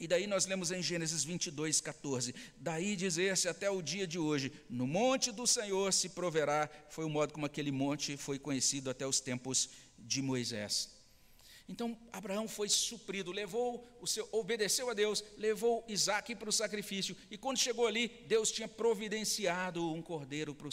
E 0.00 0.08
daí 0.08 0.26
nós 0.26 0.46
lemos 0.46 0.72
em 0.72 0.82
Gênesis 0.82 1.22
22, 1.22 1.80
14: 1.80 2.34
Daí 2.56 2.96
dizer-se 2.96 3.46
até 3.46 3.70
o 3.70 3.82
dia 3.82 4.06
de 4.06 4.18
hoje: 4.18 4.50
No 4.68 4.86
monte 4.86 5.30
do 5.30 5.46
Senhor 5.46 5.92
se 5.92 6.08
proverá. 6.08 6.68
Foi 6.88 7.04
o 7.04 7.10
modo 7.10 7.32
como 7.32 7.46
aquele 7.46 7.70
monte 7.70 8.16
foi 8.16 8.38
conhecido 8.38 8.90
até 8.90 9.06
os 9.06 9.20
tempos 9.20 9.68
de 9.98 10.22
Moisés. 10.22 10.91
Então 11.72 11.98
Abraão 12.12 12.46
foi 12.46 12.68
suprido, 12.68 13.32
levou 13.32 13.82
o 13.98 14.06
seu, 14.06 14.28
obedeceu 14.30 14.90
a 14.90 14.92
Deus, 14.92 15.24
levou 15.38 15.82
Isaac 15.88 16.34
para 16.34 16.50
o 16.50 16.52
sacrifício, 16.52 17.16
e 17.30 17.38
quando 17.38 17.56
chegou 17.56 17.86
ali, 17.86 18.08
Deus 18.28 18.52
tinha 18.52 18.68
providenciado 18.68 19.90
um 19.90 20.02
cordeiro 20.02 20.54
para 20.54 20.68
o 20.68 20.70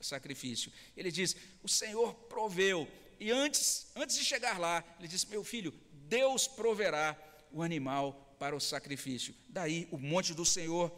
sacrifício. 0.00 0.72
Ele 0.96 1.12
diz: 1.12 1.36
O 1.62 1.68
Senhor 1.68 2.14
proveu. 2.28 2.88
E 3.20 3.30
antes, 3.30 3.92
antes 3.94 4.16
de 4.16 4.24
chegar 4.24 4.58
lá, 4.58 4.82
ele 4.98 5.06
disse: 5.06 5.28
Meu 5.28 5.44
filho, 5.44 5.72
Deus 6.08 6.48
proverá 6.48 7.16
o 7.52 7.62
animal 7.62 8.34
para 8.36 8.56
o 8.56 8.60
sacrifício. 8.60 9.32
Daí 9.48 9.86
o 9.92 9.98
monte 9.98 10.34
do 10.34 10.44
Senhor 10.44 10.90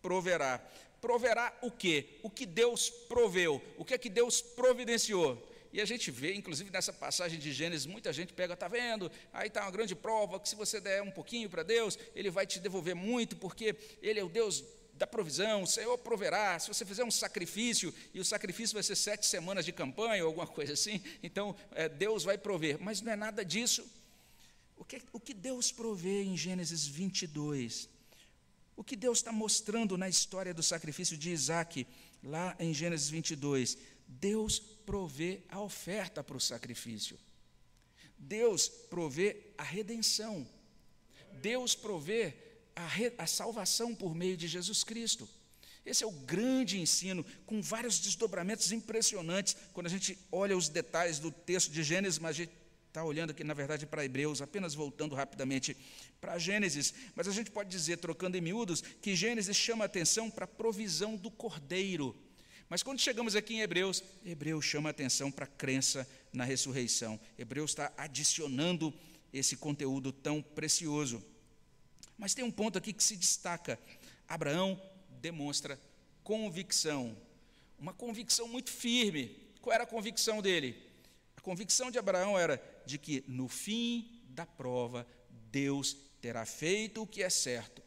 proverá. 0.00 0.58
Proverá 1.02 1.54
o 1.60 1.70
quê? 1.70 2.18
O 2.22 2.30
que 2.30 2.46
Deus 2.46 2.88
proveu, 2.88 3.60
o 3.76 3.84
que 3.84 3.92
é 3.92 3.98
que 3.98 4.08
Deus 4.08 4.40
providenciou. 4.40 5.54
E 5.72 5.80
a 5.80 5.84
gente 5.84 6.10
vê, 6.10 6.34
inclusive 6.34 6.70
nessa 6.70 6.92
passagem 6.92 7.38
de 7.38 7.52
Gênesis, 7.52 7.86
muita 7.86 8.12
gente 8.12 8.32
pega, 8.32 8.54
está 8.54 8.68
vendo? 8.68 9.10
Aí 9.32 9.48
está 9.48 9.62
uma 9.62 9.70
grande 9.70 9.94
prova 9.94 10.40
que 10.40 10.48
se 10.48 10.56
você 10.56 10.80
der 10.80 11.02
um 11.02 11.10
pouquinho 11.10 11.48
para 11.48 11.62
Deus, 11.62 11.98
Ele 12.14 12.30
vai 12.30 12.46
te 12.46 12.58
devolver 12.58 12.94
muito, 12.94 13.36
porque 13.36 13.76
Ele 14.00 14.20
é 14.20 14.24
o 14.24 14.28
Deus 14.28 14.64
da 14.96 15.06
provisão, 15.06 15.62
o 15.62 15.66
Senhor 15.66 15.96
proverá. 15.98 16.58
Se 16.58 16.68
você 16.68 16.84
fizer 16.84 17.04
um 17.04 17.10
sacrifício, 17.10 17.92
e 18.14 18.20
o 18.20 18.24
sacrifício 18.24 18.74
vai 18.74 18.82
ser 18.82 18.96
sete 18.96 19.26
semanas 19.26 19.64
de 19.64 19.72
campanha 19.72 20.22
ou 20.22 20.28
alguma 20.28 20.46
coisa 20.48 20.72
assim, 20.72 21.02
então 21.22 21.54
é, 21.72 21.88
Deus 21.88 22.24
vai 22.24 22.38
prover. 22.38 22.78
Mas 22.80 23.00
não 23.00 23.12
é 23.12 23.16
nada 23.16 23.44
disso. 23.44 23.86
O 24.76 24.84
que, 24.84 25.02
o 25.12 25.20
que 25.20 25.34
Deus 25.34 25.72
provê 25.72 26.22
em 26.22 26.36
Gênesis 26.36 26.86
22? 26.86 27.88
O 28.76 28.84
que 28.84 28.94
Deus 28.94 29.18
está 29.18 29.32
mostrando 29.32 29.96
na 29.96 30.08
história 30.08 30.52
do 30.52 30.62
sacrifício 30.62 31.16
de 31.16 31.30
Isaac, 31.30 31.86
lá 32.22 32.54
em 32.58 32.74
Gênesis 32.74 33.08
22? 33.08 33.78
Deus 34.06 34.58
provê 34.58 35.42
a 35.48 35.60
oferta 35.60 36.22
para 36.22 36.36
o 36.36 36.40
sacrifício. 36.40 37.18
Deus 38.18 38.68
provê 38.68 39.52
a 39.58 39.62
redenção. 39.62 40.46
Deus 41.40 41.74
provê 41.74 42.34
a, 42.74 42.86
re, 42.86 43.12
a, 43.18 43.26
salvação 43.26 43.94
por 43.94 44.14
meio 44.14 44.36
de 44.36 44.48
Jesus 44.48 44.82
Cristo. 44.84 45.28
Esse 45.84 46.02
é 46.02 46.06
o 46.06 46.12
grande 46.12 46.80
ensino, 46.80 47.24
com 47.44 47.62
vários 47.62 47.98
desdobramentos 48.00 48.72
impressionantes, 48.72 49.56
quando 49.72 49.86
a 49.86 49.90
gente 49.90 50.18
olha 50.32 50.56
os 50.56 50.68
detalhes 50.68 51.18
do 51.18 51.30
texto 51.30 51.70
de 51.70 51.82
Gênesis, 51.82 52.18
mas 52.18 52.30
a 52.30 52.38
gente 52.44 52.52
está 52.88 53.04
olhando 53.04 53.30
aqui, 53.30 53.44
na 53.44 53.54
verdade, 53.54 53.86
para 53.86 54.04
Hebreus, 54.04 54.40
apenas 54.40 54.74
voltando 54.74 55.14
rapidamente 55.14 55.76
para 56.20 56.38
Gênesis, 56.38 56.94
mas 57.14 57.28
a 57.28 57.32
gente 57.32 57.50
pode 57.50 57.68
dizer, 57.68 57.98
trocando 57.98 58.36
em 58.36 58.40
miúdos, 58.40 58.80
que 58.80 59.14
Gênesis 59.14 59.56
chama 59.56 59.84
a 59.84 59.86
atenção 59.86 60.30
para 60.30 60.44
a 60.44 60.48
provisão 60.48 61.14
do 61.14 61.30
cordeiro. 61.30 62.16
Mas 62.68 62.82
quando 62.82 63.00
chegamos 63.00 63.36
aqui 63.36 63.54
em 63.54 63.60
Hebreus, 63.60 64.02
Hebreus 64.24 64.64
chama 64.64 64.88
a 64.88 64.90
atenção 64.90 65.30
para 65.30 65.44
a 65.44 65.48
crença 65.48 66.08
na 66.32 66.44
ressurreição. 66.44 67.18
Hebreus 67.38 67.70
está 67.70 67.92
adicionando 67.96 68.92
esse 69.32 69.56
conteúdo 69.56 70.12
tão 70.12 70.42
precioso. 70.42 71.22
Mas 72.18 72.34
tem 72.34 72.44
um 72.44 72.50
ponto 72.50 72.76
aqui 72.76 72.92
que 72.92 73.04
se 73.04 73.16
destaca. 73.16 73.78
Abraão 74.28 74.80
demonstra 75.20 75.78
convicção, 76.24 77.16
uma 77.78 77.92
convicção 77.92 78.48
muito 78.48 78.70
firme. 78.70 79.36
Qual 79.60 79.72
era 79.72 79.84
a 79.84 79.86
convicção 79.86 80.42
dele? 80.42 80.76
A 81.36 81.40
convicção 81.40 81.90
de 81.90 81.98
Abraão 81.98 82.36
era 82.38 82.60
de 82.84 82.98
que 82.98 83.22
no 83.28 83.48
fim 83.48 84.22
da 84.30 84.44
prova, 84.44 85.06
Deus 85.52 85.96
terá 86.20 86.44
feito 86.44 87.02
o 87.02 87.06
que 87.06 87.22
é 87.22 87.30
certo. 87.30 87.80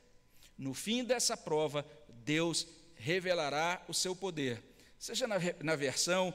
No 0.58 0.74
fim 0.74 1.04
dessa 1.04 1.36
prova, 1.36 1.86
Deus 2.24 2.66
revelará 3.00 3.82
o 3.88 3.94
seu 3.94 4.16
poder. 4.16 4.62
Seja 5.00 5.26
na, 5.26 5.38
na 5.64 5.76
versão 5.76 6.34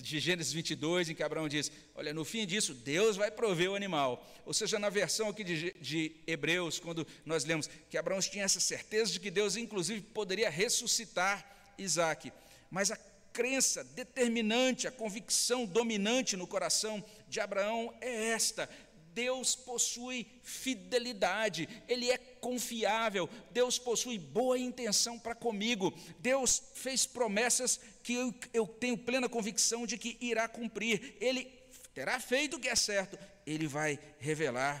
de 0.00 0.18
Gênesis 0.18 0.52
22, 0.52 1.10
em 1.10 1.14
que 1.14 1.22
Abraão 1.22 1.48
diz: 1.48 1.70
Olha, 1.94 2.12
no 2.12 2.24
fim 2.24 2.46
disso, 2.46 2.74
Deus 2.74 3.16
vai 3.16 3.30
prover 3.30 3.70
o 3.70 3.74
animal. 3.74 4.26
Ou 4.44 4.54
seja, 4.54 4.78
na 4.78 4.88
versão 4.88 5.28
aqui 5.28 5.44
de, 5.44 5.72
de, 5.80 6.16
Hebreus, 6.26 6.78
quando 6.78 7.06
nós 7.24 7.44
lemos 7.44 7.68
que 7.90 7.98
Abraão 7.98 8.20
tinha 8.20 8.44
essa 8.44 8.60
certeza 8.60 9.12
de 9.12 9.20
que 9.20 9.30
Deus, 9.30 9.56
inclusive, 9.56 10.00
poderia 10.00 10.48
ressuscitar 10.48 11.44
Isaac. 11.78 12.32
Mas 12.70 12.90
a 12.90 12.96
crença 13.32 13.84
determinante, 13.84 14.88
a 14.88 14.90
convicção 14.92 15.66
dominante 15.66 16.36
no 16.36 16.46
coração 16.46 17.04
de 17.28 17.38
Abraão 17.38 17.94
é 18.00 18.30
esta: 18.30 18.68
Deus 19.12 19.54
possui 19.54 20.26
fidelidade, 20.42 21.68
Ele 21.88 22.10
é 22.10 22.18
confiável, 22.46 23.28
Deus 23.50 23.76
possui 23.76 24.20
boa 24.20 24.56
intenção 24.56 25.18
para 25.18 25.34
comigo, 25.34 25.92
Deus 26.20 26.62
fez 26.76 27.04
promessas 27.04 27.80
que 28.04 28.12
eu, 28.12 28.32
eu 28.54 28.64
tenho 28.68 28.96
plena 28.96 29.28
convicção 29.28 29.84
de 29.84 29.98
que 29.98 30.16
irá 30.20 30.46
cumprir, 30.46 31.16
Ele 31.20 31.44
terá 31.92 32.20
feito 32.20 32.56
o 32.56 32.60
que 32.60 32.68
é 32.68 32.76
certo, 32.76 33.18
Ele 33.44 33.66
vai 33.66 33.98
revelar 34.20 34.80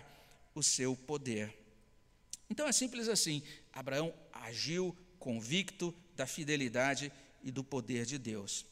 o 0.54 0.62
seu 0.62 0.94
poder. 0.94 1.52
Então 2.48 2.68
é 2.68 2.72
simples 2.72 3.08
assim: 3.08 3.42
Abraão 3.72 4.14
agiu 4.32 4.96
convicto 5.18 5.92
da 6.14 6.24
fidelidade 6.24 7.10
e 7.42 7.50
do 7.50 7.64
poder 7.64 8.06
de 8.06 8.16
Deus. 8.16 8.64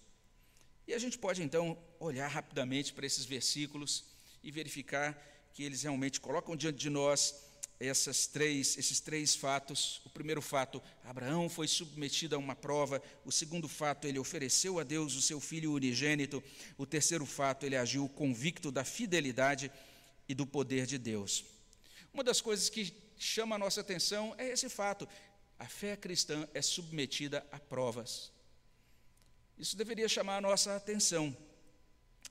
E 0.86 0.94
a 0.94 1.00
gente 1.00 1.18
pode 1.18 1.42
então 1.42 1.76
olhar 1.98 2.28
rapidamente 2.28 2.92
para 2.92 3.04
esses 3.04 3.24
versículos 3.24 4.04
e 4.40 4.52
verificar 4.52 5.20
que 5.52 5.64
eles 5.64 5.82
realmente 5.82 6.20
colocam 6.20 6.54
diante 6.54 6.78
de 6.78 6.90
nós 6.90 7.34
essas 7.80 8.26
três, 8.26 8.76
esses 8.78 9.00
três 9.00 9.34
fatos. 9.34 10.00
O 10.04 10.10
primeiro 10.10 10.40
fato, 10.40 10.82
Abraão 11.04 11.48
foi 11.48 11.66
submetido 11.66 12.34
a 12.34 12.38
uma 12.38 12.54
prova. 12.54 13.02
O 13.24 13.32
segundo 13.32 13.68
fato, 13.68 14.06
ele 14.06 14.18
ofereceu 14.18 14.78
a 14.78 14.82
Deus 14.82 15.14
o 15.14 15.22
seu 15.22 15.40
filho 15.40 15.72
unigênito. 15.72 16.42
O 16.78 16.86
terceiro 16.86 17.26
fato, 17.26 17.66
ele 17.66 17.76
agiu 17.76 18.08
convicto 18.08 18.70
da 18.70 18.84
fidelidade 18.84 19.70
e 20.28 20.34
do 20.34 20.46
poder 20.46 20.86
de 20.86 20.98
Deus. 20.98 21.44
Uma 22.12 22.24
das 22.24 22.40
coisas 22.40 22.68
que 22.68 22.94
chama 23.16 23.56
a 23.56 23.58
nossa 23.58 23.80
atenção 23.80 24.34
é 24.38 24.48
esse 24.48 24.68
fato: 24.68 25.08
a 25.58 25.66
fé 25.66 25.96
cristã 25.96 26.48
é 26.54 26.62
submetida 26.62 27.46
a 27.50 27.58
provas. 27.58 28.32
Isso 29.58 29.76
deveria 29.76 30.08
chamar 30.08 30.38
a 30.38 30.40
nossa 30.40 30.74
atenção. 30.74 31.36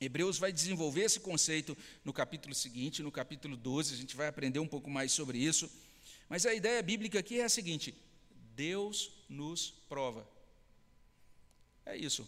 Hebreus 0.00 0.38
vai 0.38 0.52
desenvolver 0.52 1.02
esse 1.02 1.20
conceito 1.20 1.76
no 2.04 2.12
capítulo 2.12 2.54
seguinte, 2.54 3.02
no 3.02 3.12
capítulo 3.12 3.56
12, 3.56 3.94
a 3.94 3.96
gente 3.96 4.16
vai 4.16 4.26
aprender 4.26 4.58
um 4.58 4.66
pouco 4.66 4.90
mais 4.90 5.12
sobre 5.12 5.38
isso. 5.38 5.70
Mas 6.28 6.44
a 6.46 6.54
ideia 6.54 6.82
bíblica 6.82 7.18
aqui 7.18 7.40
é 7.40 7.44
a 7.44 7.48
seguinte: 7.48 7.94
Deus 8.54 9.10
nos 9.28 9.70
prova. 9.88 10.28
É 11.86 11.96
isso. 11.96 12.26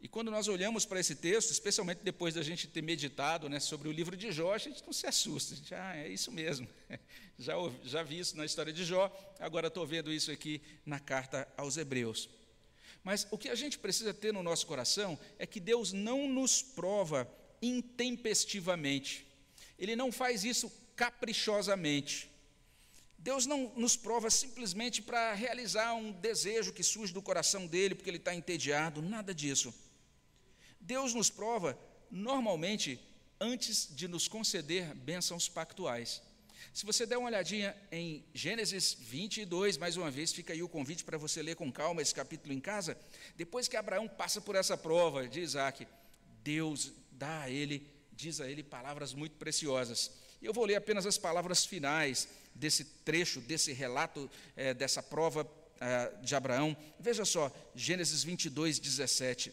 E 0.00 0.08
quando 0.08 0.30
nós 0.30 0.48
olhamos 0.48 0.86
para 0.86 0.98
esse 0.98 1.14
texto, 1.14 1.50
especialmente 1.50 2.00
depois 2.02 2.34
da 2.34 2.42
gente 2.42 2.66
ter 2.66 2.82
meditado 2.82 3.50
né, 3.50 3.60
sobre 3.60 3.86
o 3.86 3.92
livro 3.92 4.16
de 4.16 4.32
Jó, 4.32 4.54
a 4.54 4.58
gente 4.58 4.82
não 4.86 4.94
se 4.94 5.06
assusta, 5.06 5.52
a 5.52 5.56
gente, 5.58 5.74
ah, 5.74 5.96
é 5.96 6.08
isso 6.08 6.32
mesmo. 6.32 6.66
Já, 7.38 7.54
já 7.84 8.02
vi 8.02 8.18
isso 8.18 8.36
na 8.36 8.44
história 8.44 8.70
de 8.70 8.84
Jó, 8.84 9.10
agora 9.38 9.68
estou 9.68 9.86
vendo 9.86 10.12
isso 10.12 10.30
aqui 10.30 10.60
na 10.84 11.00
carta 11.00 11.48
aos 11.56 11.78
Hebreus. 11.78 12.28
Mas 13.02 13.26
o 13.30 13.38
que 13.38 13.48
a 13.48 13.54
gente 13.54 13.78
precisa 13.78 14.12
ter 14.12 14.32
no 14.32 14.42
nosso 14.42 14.66
coração 14.66 15.18
é 15.38 15.46
que 15.46 15.58
Deus 15.58 15.92
não 15.92 16.28
nos 16.28 16.62
prova 16.62 17.28
intempestivamente. 17.62 19.26
Ele 19.78 19.96
não 19.96 20.12
faz 20.12 20.44
isso 20.44 20.70
caprichosamente. 20.94 22.30
Deus 23.18 23.44
não 23.46 23.72
nos 23.76 23.96
prova 23.96 24.30
simplesmente 24.30 25.02
para 25.02 25.34
realizar 25.34 25.94
um 25.94 26.10
desejo 26.10 26.72
que 26.72 26.82
surge 26.82 27.12
do 27.12 27.20
coração 27.20 27.66
dele, 27.66 27.94
porque 27.94 28.08
ele 28.08 28.16
está 28.16 28.34
entediado, 28.34 29.02
nada 29.02 29.34
disso. 29.34 29.74
Deus 30.80 31.12
nos 31.12 31.28
prova, 31.28 31.78
normalmente, 32.10 32.98
antes 33.38 33.88
de 33.94 34.08
nos 34.08 34.26
conceder 34.26 34.94
bênçãos 34.94 35.48
pactuais. 35.48 36.22
Se 36.72 36.86
você 36.86 37.04
der 37.04 37.18
uma 37.18 37.28
olhadinha 37.28 37.76
em 37.90 38.24
Gênesis 38.32 38.96
22, 39.00 39.76
mais 39.76 39.96
uma 39.96 40.08
vez, 40.08 40.32
fica 40.32 40.52
aí 40.52 40.62
o 40.62 40.68
convite 40.68 41.02
para 41.02 41.18
você 41.18 41.42
ler 41.42 41.56
com 41.56 41.70
calma 41.70 42.00
esse 42.00 42.14
capítulo 42.14 42.54
em 42.54 42.60
casa. 42.60 42.96
Depois 43.36 43.66
que 43.66 43.76
Abraão 43.76 44.06
passa 44.06 44.40
por 44.40 44.54
essa 44.54 44.76
prova 44.76 45.26
de 45.26 45.40
Isaac, 45.40 45.86
Deus 46.44 46.92
dá 47.10 47.42
a 47.42 47.50
ele, 47.50 47.90
diz 48.12 48.40
a 48.40 48.48
ele 48.48 48.62
palavras 48.62 49.12
muito 49.12 49.36
preciosas. 49.36 50.12
E 50.40 50.46
eu 50.46 50.52
vou 50.52 50.64
ler 50.64 50.76
apenas 50.76 51.06
as 51.06 51.18
palavras 51.18 51.66
finais 51.66 52.28
desse 52.54 52.84
trecho, 52.84 53.40
desse 53.40 53.72
relato, 53.72 54.30
é, 54.56 54.72
dessa 54.72 55.02
prova 55.02 55.50
é, 55.80 56.12
de 56.22 56.36
Abraão. 56.36 56.76
Veja 57.00 57.24
só, 57.24 57.52
Gênesis 57.74 58.22
22, 58.22 58.78
17. 58.78 59.52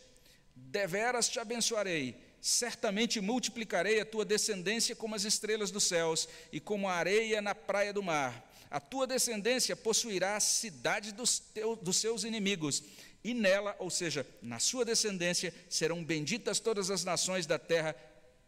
Deveras 0.55 1.27
te 1.27 1.39
abençoarei 1.39 2.26
certamente 2.41 3.19
multiplicarei 3.19 3.99
a 3.99 4.05
tua 4.05 4.23
descendência 4.23 4.95
como 4.95 5.15
as 5.15 5.23
estrelas 5.23 5.71
dos 5.71 5.83
céus 5.83 6.27
e 6.51 6.59
como 6.59 6.87
a 6.87 6.93
areia 6.93 7.41
na 7.41 7.55
praia 7.55 7.93
do 7.93 8.03
mar. 8.03 8.45
A 8.69 8.79
tua 8.79 9.07
descendência 9.07 9.75
possuirá 9.75 10.35
a 10.35 10.41
cidade 10.41 11.11
dos, 11.13 11.39
teus, 11.39 11.79
dos 11.79 11.97
seus 11.97 12.23
inimigos, 12.23 12.83
e 13.23 13.33
nela, 13.33 13.75
ou 13.79 13.89
seja, 13.89 14.25
na 14.41 14.59
sua 14.59 14.85
descendência, 14.85 15.53
serão 15.69 16.03
benditas 16.03 16.59
todas 16.59 16.89
as 16.89 17.03
nações 17.03 17.45
da 17.45 17.57
terra, 17.57 17.95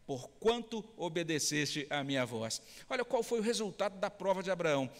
porquanto 0.06 0.84
obedeceste 0.96 1.86
à 1.88 2.02
minha 2.02 2.26
voz. 2.26 2.60
Olha 2.88 3.04
qual 3.04 3.22
foi 3.22 3.38
o 3.38 3.42
resultado 3.42 3.98
da 3.98 4.10
prova 4.10 4.42
de 4.42 4.50
Abraão 4.50 4.90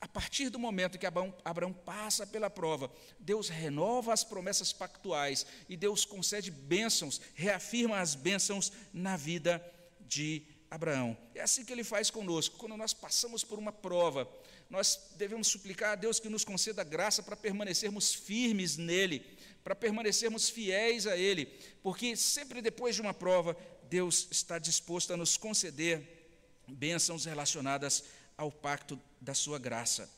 a 0.00 0.08
partir 0.08 0.48
do 0.48 0.58
momento 0.58 0.98
que 0.98 1.06
Abraão, 1.06 1.34
Abraão, 1.44 1.72
passa 1.72 2.26
pela 2.26 2.48
prova, 2.48 2.90
Deus 3.18 3.48
renova 3.48 4.12
as 4.12 4.24
promessas 4.24 4.72
pactuais 4.72 5.44
e 5.68 5.76
Deus 5.76 6.04
concede 6.06 6.50
bênçãos, 6.50 7.20
reafirma 7.34 7.98
as 8.00 8.14
bênçãos 8.14 8.72
na 8.94 9.16
vida 9.16 9.62
de 10.00 10.42
Abraão. 10.70 11.16
É 11.34 11.42
assim 11.42 11.64
que 11.64 11.72
ele 11.72 11.84
faz 11.84 12.10
conosco. 12.10 12.56
Quando 12.56 12.76
nós 12.76 12.94
passamos 12.94 13.44
por 13.44 13.58
uma 13.58 13.72
prova, 13.72 14.26
nós 14.70 15.10
devemos 15.16 15.48
suplicar 15.48 15.92
a 15.92 15.96
Deus 15.96 16.18
que 16.18 16.28
nos 16.28 16.44
conceda 16.44 16.82
graça 16.82 17.22
para 17.22 17.36
permanecermos 17.36 18.14
firmes 18.14 18.78
nele, 18.78 19.20
para 19.62 19.74
permanecermos 19.74 20.48
fiéis 20.48 21.06
a 21.06 21.16
ele, 21.16 21.44
porque 21.82 22.16
sempre 22.16 22.62
depois 22.62 22.94
de 22.94 23.02
uma 23.02 23.12
prova, 23.12 23.54
Deus 23.90 24.28
está 24.30 24.58
disposto 24.58 25.12
a 25.12 25.16
nos 25.16 25.36
conceder 25.36 26.26
bênçãos 26.66 27.24
relacionadas 27.24 28.04
ao 28.36 28.50
pacto 28.50 28.98
da 29.20 29.34
sua 29.34 29.58
graça. 29.58 30.08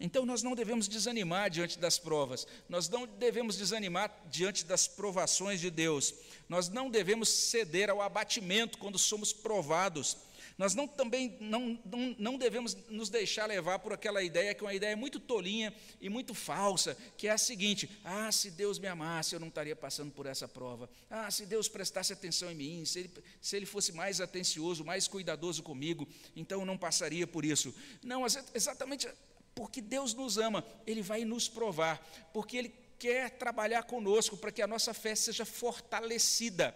Então 0.00 0.24
nós 0.24 0.42
não 0.42 0.54
devemos 0.54 0.86
desanimar 0.86 1.50
diante 1.50 1.78
das 1.78 1.98
provas, 1.98 2.46
nós 2.68 2.88
não 2.88 3.04
devemos 3.06 3.56
desanimar 3.56 4.14
diante 4.30 4.64
das 4.64 4.86
provações 4.86 5.60
de 5.60 5.70
Deus, 5.70 6.14
nós 6.48 6.68
não 6.68 6.88
devemos 6.88 7.28
ceder 7.28 7.90
ao 7.90 8.00
abatimento 8.00 8.78
quando 8.78 8.96
somos 8.96 9.32
provados, 9.32 10.16
nós 10.58 10.74
não, 10.74 10.88
também 10.88 11.36
não, 11.40 11.80
não, 11.84 12.16
não 12.18 12.36
devemos 12.36 12.76
nos 12.88 13.08
deixar 13.08 13.46
levar 13.46 13.78
por 13.78 13.92
aquela 13.92 14.20
ideia, 14.24 14.52
que 14.52 14.64
é 14.64 14.66
uma 14.66 14.74
ideia 14.74 14.96
muito 14.96 15.20
tolinha 15.20 15.72
e 16.00 16.08
muito 16.08 16.34
falsa, 16.34 16.96
que 17.16 17.28
é 17.28 17.30
a 17.30 17.38
seguinte: 17.38 17.88
ah, 18.02 18.30
se 18.32 18.50
Deus 18.50 18.76
me 18.76 18.88
amasse, 18.88 19.36
eu 19.36 19.40
não 19.40 19.46
estaria 19.46 19.76
passando 19.76 20.10
por 20.10 20.26
essa 20.26 20.48
prova. 20.48 20.90
Ah, 21.08 21.30
se 21.30 21.46
Deus 21.46 21.68
prestasse 21.68 22.12
atenção 22.12 22.50
em 22.50 22.56
mim, 22.56 22.84
se 22.84 22.98
Ele, 22.98 23.10
se 23.40 23.56
ele 23.56 23.66
fosse 23.66 23.92
mais 23.92 24.20
atencioso, 24.20 24.84
mais 24.84 25.06
cuidadoso 25.06 25.62
comigo, 25.62 26.08
então 26.34 26.58
eu 26.58 26.66
não 26.66 26.76
passaria 26.76 27.26
por 27.26 27.44
isso. 27.44 27.72
Não, 28.02 28.26
exatamente 28.52 29.08
porque 29.54 29.80
Deus 29.80 30.12
nos 30.12 30.38
ama, 30.38 30.64
Ele 30.84 31.02
vai 31.02 31.24
nos 31.24 31.48
provar, 31.48 32.04
porque 32.32 32.56
Ele 32.56 32.74
quer 32.98 33.30
trabalhar 33.30 33.84
conosco 33.84 34.36
para 34.36 34.50
que 34.50 34.60
a 34.60 34.66
nossa 34.66 34.92
fé 34.92 35.14
seja 35.14 35.44
fortalecida. 35.44 36.74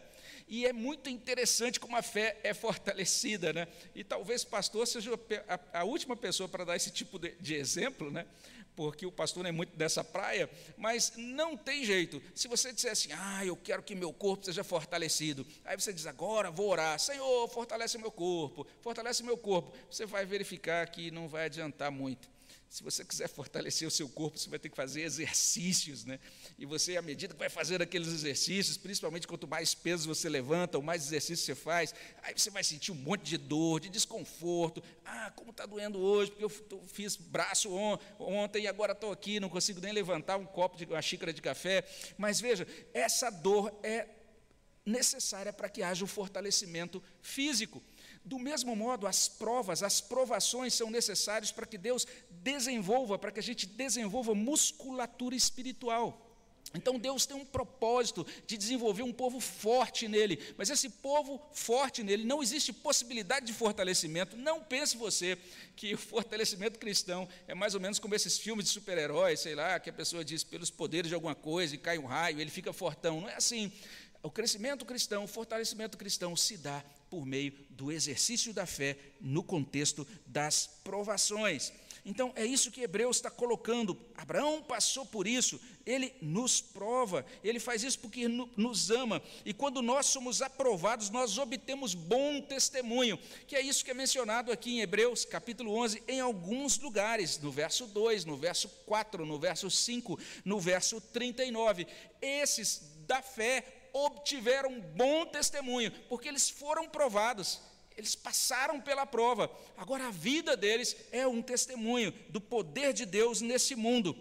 E 0.53 0.67
é 0.67 0.73
muito 0.75 1.09
interessante 1.09 1.81
como 1.81 1.97
a 1.97 2.03
fé 2.03 2.39
é 2.43 2.53
fortalecida, 2.53 3.55
né? 3.55 3.67
E 3.95 4.05
talvez 4.05 4.45
pastor 4.45 4.87
seja 4.87 5.19
a, 5.73 5.83
última 5.83 6.15
pessoa 6.15 6.47
para 6.47 6.63
dar 6.63 6.77
esse 6.77 6.91
tipo 6.91 7.19
de, 7.19 7.35
de 7.41 7.55
exemplo, 7.55 8.11
né? 8.11 8.27
porque 8.77 9.07
o 9.07 9.13
pastor 9.13 9.43
não 9.43 9.49
é 9.49 9.53
muito 9.53 9.75
dessa 9.77 10.05
praia, 10.05 10.51
mas 10.77 11.15
não 11.17 11.57
tem 11.57 11.85
jeito. 11.85 12.23
Se 12.35 12.49
você 12.49 12.71
disser 12.71 12.93
assim, 12.93 13.09
ah, 13.13 13.45
eu 13.47 13.57
quero 13.57 13.83
que 13.83 13.95
meu 13.95 14.13
corpo 14.13 14.45
seja 14.45 14.63
fortalecido, 14.63 15.47
aí 15.65 15.79
você 15.79 15.93
diz, 15.93 16.07
agora 16.07 16.51
vou 16.51 16.69
orar, 16.69 16.99
Senhor, 16.99 17.49
fortalece 17.49 17.97
meu 17.97 18.11
corpo, 18.11 18.67
fortalece 18.83 19.23
meu 19.23 19.39
corpo. 19.39 19.75
Você 19.91 20.05
vai 20.05 20.27
verificar 20.27 20.87
que 20.89 21.11
não 21.11 21.29
vai 21.29 21.47
adiantar 21.47 21.91
muito. 21.91 22.32
Se 22.73 22.83
você 22.83 23.05
quiser 23.05 23.29
fortalecer 23.29 23.87
o 23.87 23.91
seu 23.91 24.09
corpo, 24.09 24.39
você 24.39 24.49
vai 24.49 24.59
ter 24.59 24.71
que 24.71 24.75
fazer 24.75 25.03
exercícios, 25.03 26.07
né? 26.07 26.19
E 26.59 26.65
você, 26.65 26.97
à 26.97 27.03
medida 27.03 27.35
que 27.35 27.39
vai 27.39 27.51
fazer 27.51 27.83
aqueles 27.83 28.09
exercícios, 28.09 28.79
principalmente 28.79 29.27
quanto 29.27 29.47
mais 29.47 29.75
peso 29.75 30.09
você 30.09 30.27
levanta, 30.27 30.79
ou 30.79 30.83
mais 30.83 31.03
exercício 31.05 31.45
você 31.45 31.55
faz, 31.55 31.95
aí 32.23 32.33
você 32.35 32.49
vai 32.49 32.65
sentir 32.65 32.91
um 32.91 32.95
monte 32.95 33.25
de 33.25 33.37
dor, 33.37 33.79
de 33.79 33.91
desconforto. 33.91 34.83
Ah, 35.05 35.31
como 35.37 35.51
está 35.51 35.67
doendo 35.67 36.01
hoje, 36.01 36.31
porque 36.31 36.45
eu 36.47 36.83
fiz 36.89 37.15
braço 37.15 37.71
on, 37.71 37.99
ontem 38.19 38.63
e 38.63 38.67
agora 38.67 38.93
estou 38.93 39.13
aqui, 39.13 39.39
não 39.39 39.51
consigo 39.51 39.79
nem 39.79 39.93
levantar 39.93 40.39
um 40.39 40.47
copo 40.47 40.79
de 40.79 40.87
uma 40.87 41.03
xícara 41.03 41.31
de 41.31 41.43
café. 41.43 41.87
Mas 42.17 42.41
veja, 42.41 42.67
essa 42.95 43.29
dor 43.29 43.71
é 43.83 44.09
necessária 44.85 45.53
para 45.53 45.69
que 45.69 45.83
haja 45.83 46.05
um 46.05 46.09
fortalecimento 46.09 47.03
físico. 47.21 47.83
Do 48.25 48.39
mesmo 48.39 48.77
modo, 48.77 49.07
as 49.07 49.29
provas, 49.29 49.83
as 49.83 50.01
provações 50.01 50.75
são 50.75 50.91
necessárias 50.91 51.51
para 51.51 51.67
que 51.67 51.77
Deus 51.77 52.07
desenvolva, 52.31 53.19
para 53.19 53.33
que 53.33 53.41
a 53.41 53.43
gente 53.43 53.67
desenvolva 53.67 54.35
musculatura 54.35 55.35
espiritual. 55.35 56.29
Então 56.75 56.99
Deus 56.99 57.27
tem 57.27 57.37
um 57.37 57.45
propósito 57.45 58.27
de 58.47 58.57
desenvolver 58.57 59.03
um 59.03 59.13
povo 59.13 59.41
forte 59.41 60.09
nele, 60.09 60.39
mas 60.57 60.71
esse 60.71 60.89
povo 60.89 61.41
forte 61.53 62.03
nele 62.03 62.25
não 62.25 62.43
existe 62.43 62.73
possibilidade 62.73 63.47
de 63.47 63.53
fortalecimento. 63.53 64.37
Não 64.37 64.63
pense 64.63 64.97
você 64.97 65.37
que 65.77 65.95
o 65.95 65.99
fortalecimento 65.99 66.79
cristão 66.79 67.29
é 67.47 67.55
mais 67.55 67.75
ou 67.75 67.81
menos 67.81 67.99
como 67.99 68.15
esses 68.15 68.39
filmes 68.39 68.67
de 68.67 68.71
super-heróis, 68.71 69.41
sei 69.41 69.55
lá, 69.55 69.79
que 69.79 69.91
a 69.91 69.93
pessoa 69.93 70.25
diz 70.25 70.43
pelos 70.45 70.71
poderes 70.71 71.09
de 71.09 71.15
alguma 71.15 71.35
coisa 71.35 71.75
e 71.75 71.79
cai 71.79 71.99
um 71.99 72.07
raio, 72.07 72.41
ele 72.41 72.51
fica 72.51 72.73
fortão. 72.73 73.21
Não 73.21 73.29
é 73.29 73.35
assim. 73.35 73.71
O 74.23 74.31
crescimento 74.31 74.85
cristão, 74.85 75.25
o 75.25 75.29
fortalecimento 75.29 75.99
cristão 75.99 76.35
se 76.37 76.57
dá 76.57 76.83
por 77.13 77.27
meio 77.27 77.53
do 77.69 77.93
exercício 77.93 78.55
da 78.55 78.65
fé 78.65 78.97
no 79.21 79.43
contexto 79.43 80.09
das 80.25 80.67
provações. 80.83 81.71
Então 82.07 82.33
é 82.35 82.43
isso 82.43 82.71
que 82.71 82.81
Hebreus 82.81 83.17
está 83.17 83.31
colocando. 83.31 83.95
Abraão 84.17 84.63
passou 84.63 85.05
por 85.05 85.27
isso, 85.27 85.61
ele 85.85 86.11
nos 86.23 86.63
prova, 86.63 87.27
ele 87.45 87.61
faz 87.61 87.83
isso 87.83 87.99
porque 87.99 88.27
nos 88.29 88.91
ama. 88.91 89.23
E 89.45 89.53
quando 89.53 89.83
nós 89.83 90.07
somos 90.07 90.41
aprovados, 90.41 91.11
nós 91.11 91.37
obtemos 91.37 91.93
bom 91.93 92.41
testemunho, 92.41 93.19
que 93.47 93.55
é 93.55 93.61
isso 93.61 93.85
que 93.85 93.91
é 93.91 93.95
mencionado 93.95 94.51
aqui 94.51 94.71
em 94.71 94.81
Hebreus, 94.81 95.27
capítulo 95.27 95.75
11, 95.75 96.03
em 96.09 96.19
alguns 96.19 96.79
lugares, 96.79 97.39
no 97.39 97.53
verso 97.53 97.87
2, 97.89 98.25
no 98.25 98.39
verso 98.39 98.71
4, 98.87 99.27
no 99.27 99.39
verso 99.39 99.71
5, 99.71 100.19
no 100.47 100.59
verso 100.59 100.99
39. 100.99 101.87
Esses 102.23 102.91
da 103.07 103.21
fé 103.21 103.82
obtiveram 103.93 104.81
bom 104.81 105.27
testemunho, 105.27 105.91
porque 106.09 106.29
eles 106.29 106.49
foram 106.49 106.89
provados, 106.89 107.61
eles 107.97 108.15
passaram 108.15 108.81
pela 108.81 109.07
prova. 109.07 109.51
Agora 109.77 110.09
a 110.09 110.11
vida 110.11 110.57
deles 110.57 110.97
é 111.11 111.27
um 111.27 111.43
testemunho 111.43 112.13
do 112.29 112.41
poder 112.41 112.93
de 112.93 113.05
Deus 113.05 113.41
nesse 113.41 113.75
mundo. 113.75 114.17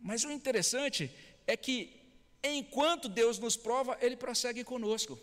Mas 0.00 0.24
o 0.24 0.30
interessante 0.30 1.10
é 1.46 1.56
que 1.56 2.00
enquanto 2.42 3.08
Deus 3.08 3.38
nos 3.38 3.56
prova, 3.56 3.98
ele 4.00 4.16
prossegue 4.16 4.64
conosco. 4.64 5.18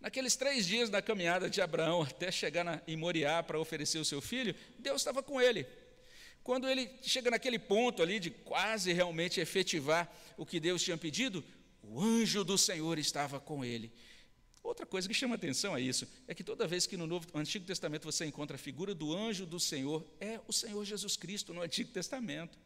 Naqueles 0.00 0.36
três 0.36 0.66
dias 0.66 0.90
da 0.90 1.00
caminhada 1.00 1.48
de 1.48 1.62
Abraão 1.62 2.02
até 2.02 2.30
chegar 2.30 2.82
em 2.86 2.96
Moriá 2.96 3.42
para 3.42 3.58
oferecer 3.58 3.98
o 3.98 4.04
seu 4.04 4.20
filho, 4.20 4.54
Deus 4.78 5.00
estava 5.00 5.22
com 5.22 5.40
ele. 5.40 5.66
Quando 6.42 6.68
ele 6.68 6.90
chega 7.00 7.30
naquele 7.30 7.58
ponto 7.58 8.02
ali 8.02 8.20
de 8.20 8.28
quase 8.28 8.92
realmente 8.92 9.40
efetivar 9.40 10.14
o 10.36 10.44
que 10.44 10.60
Deus 10.60 10.82
tinha 10.82 10.98
pedido, 10.98 11.42
o 11.88 12.00
anjo 12.00 12.44
do 12.44 12.56
Senhor 12.56 12.98
estava 12.98 13.38
com 13.40 13.64
ele. 13.64 13.92
Outra 14.62 14.86
coisa 14.86 15.06
que 15.06 15.12
chama 15.12 15.34
atenção 15.34 15.74
a 15.74 15.80
isso 15.80 16.08
é 16.26 16.34
que 16.34 16.42
toda 16.42 16.66
vez 16.66 16.86
que 16.86 16.96
no 16.96 17.06
Novo, 17.06 17.26
no 17.34 17.40
Antigo 17.40 17.66
Testamento 17.66 18.04
você 18.04 18.24
encontra 18.24 18.56
a 18.56 18.58
figura 18.58 18.94
do 18.94 19.14
anjo 19.14 19.44
do 19.44 19.60
Senhor, 19.60 20.02
é 20.18 20.40
o 20.48 20.52
Senhor 20.52 20.82
Jesus 20.84 21.16
Cristo 21.16 21.52
no 21.52 21.60
Antigo 21.60 21.92
Testamento. 21.92 22.58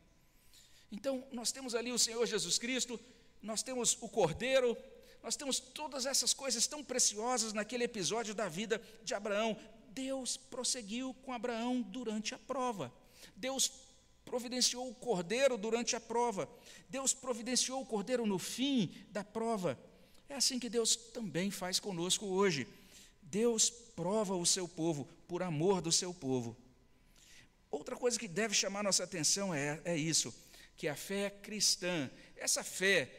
Então, 0.92 1.26
nós 1.32 1.50
temos 1.50 1.74
ali 1.74 1.90
o 1.90 1.98
Senhor 1.98 2.24
Jesus 2.24 2.56
Cristo, 2.56 2.98
nós 3.42 3.62
temos 3.64 3.98
o 4.00 4.08
Cordeiro, 4.08 4.76
nós 5.22 5.34
temos 5.34 5.58
todas 5.58 6.06
essas 6.06 6.32
coisas 6.32 6.66
tão 6.66 6.84
preciosas 6.84 7.52
naquele 7.52 7.84
episódio 7.84 8.32
da 8.32 8.48
vida 8.48 8.80
de 9.02 9.12
Abraão. 9.12 9.58
Deus 9.90 10.36
prosseguiu 10.36 11.12
com 11.22 11.32
Abraão 11.32 11.82
durante 11.82 12.32
a 12.34 12.38
prova. 12.38 12.92
Deus 13.36 13.70
providenciou 14.28 14.88
o 14.88 14.94
cordeiro 14.94 15.56
durante 15.56 15.96
a 15.96 16.00
prova. 16.00 16.48
Deus 16.88 17.14
providenciou 17.14 17.80
o 17.80 17.86
cordeiro 17.86 18.26
no 18.26 18.38
fim 18.38 18.94
da 19.10 19.24
prova. 19.24 19.78
É 20.28 20.34
assim 20.34 20.58
que 20.58 20.68
Deus 20.68 20.96
também 20.96 21.50
faz 21.50 21.80
conosco 21.80 22.26
hoje. 22.26 22.66
Deus 23.22 23.70
prova 23.70 24.34
o 24.34 24.46
seu 24.46 24.68
povo 24.68 25.08
por 25.26 25.42
amor 25.42 25.80
do 25.80 25.90
seu 25.90 26.12
povo. 26.12 26.56
Outra 27.70 27.96
coisa 27.96 28.18
que 28.18 28.28
deve 28.28 28.54
chamar 28.54 28.82
nossa 28.82 29.04
atenção 29.04 29.54
é, 29.54 29.80
é 29.84 29.96
isso: 29.96 30.34
que 30.76 30.88
a 30.88 30.94
fé 30.96 31.30
cristã, 31.30 32.10
essa 32.36 32.62
fé 32.64 33.10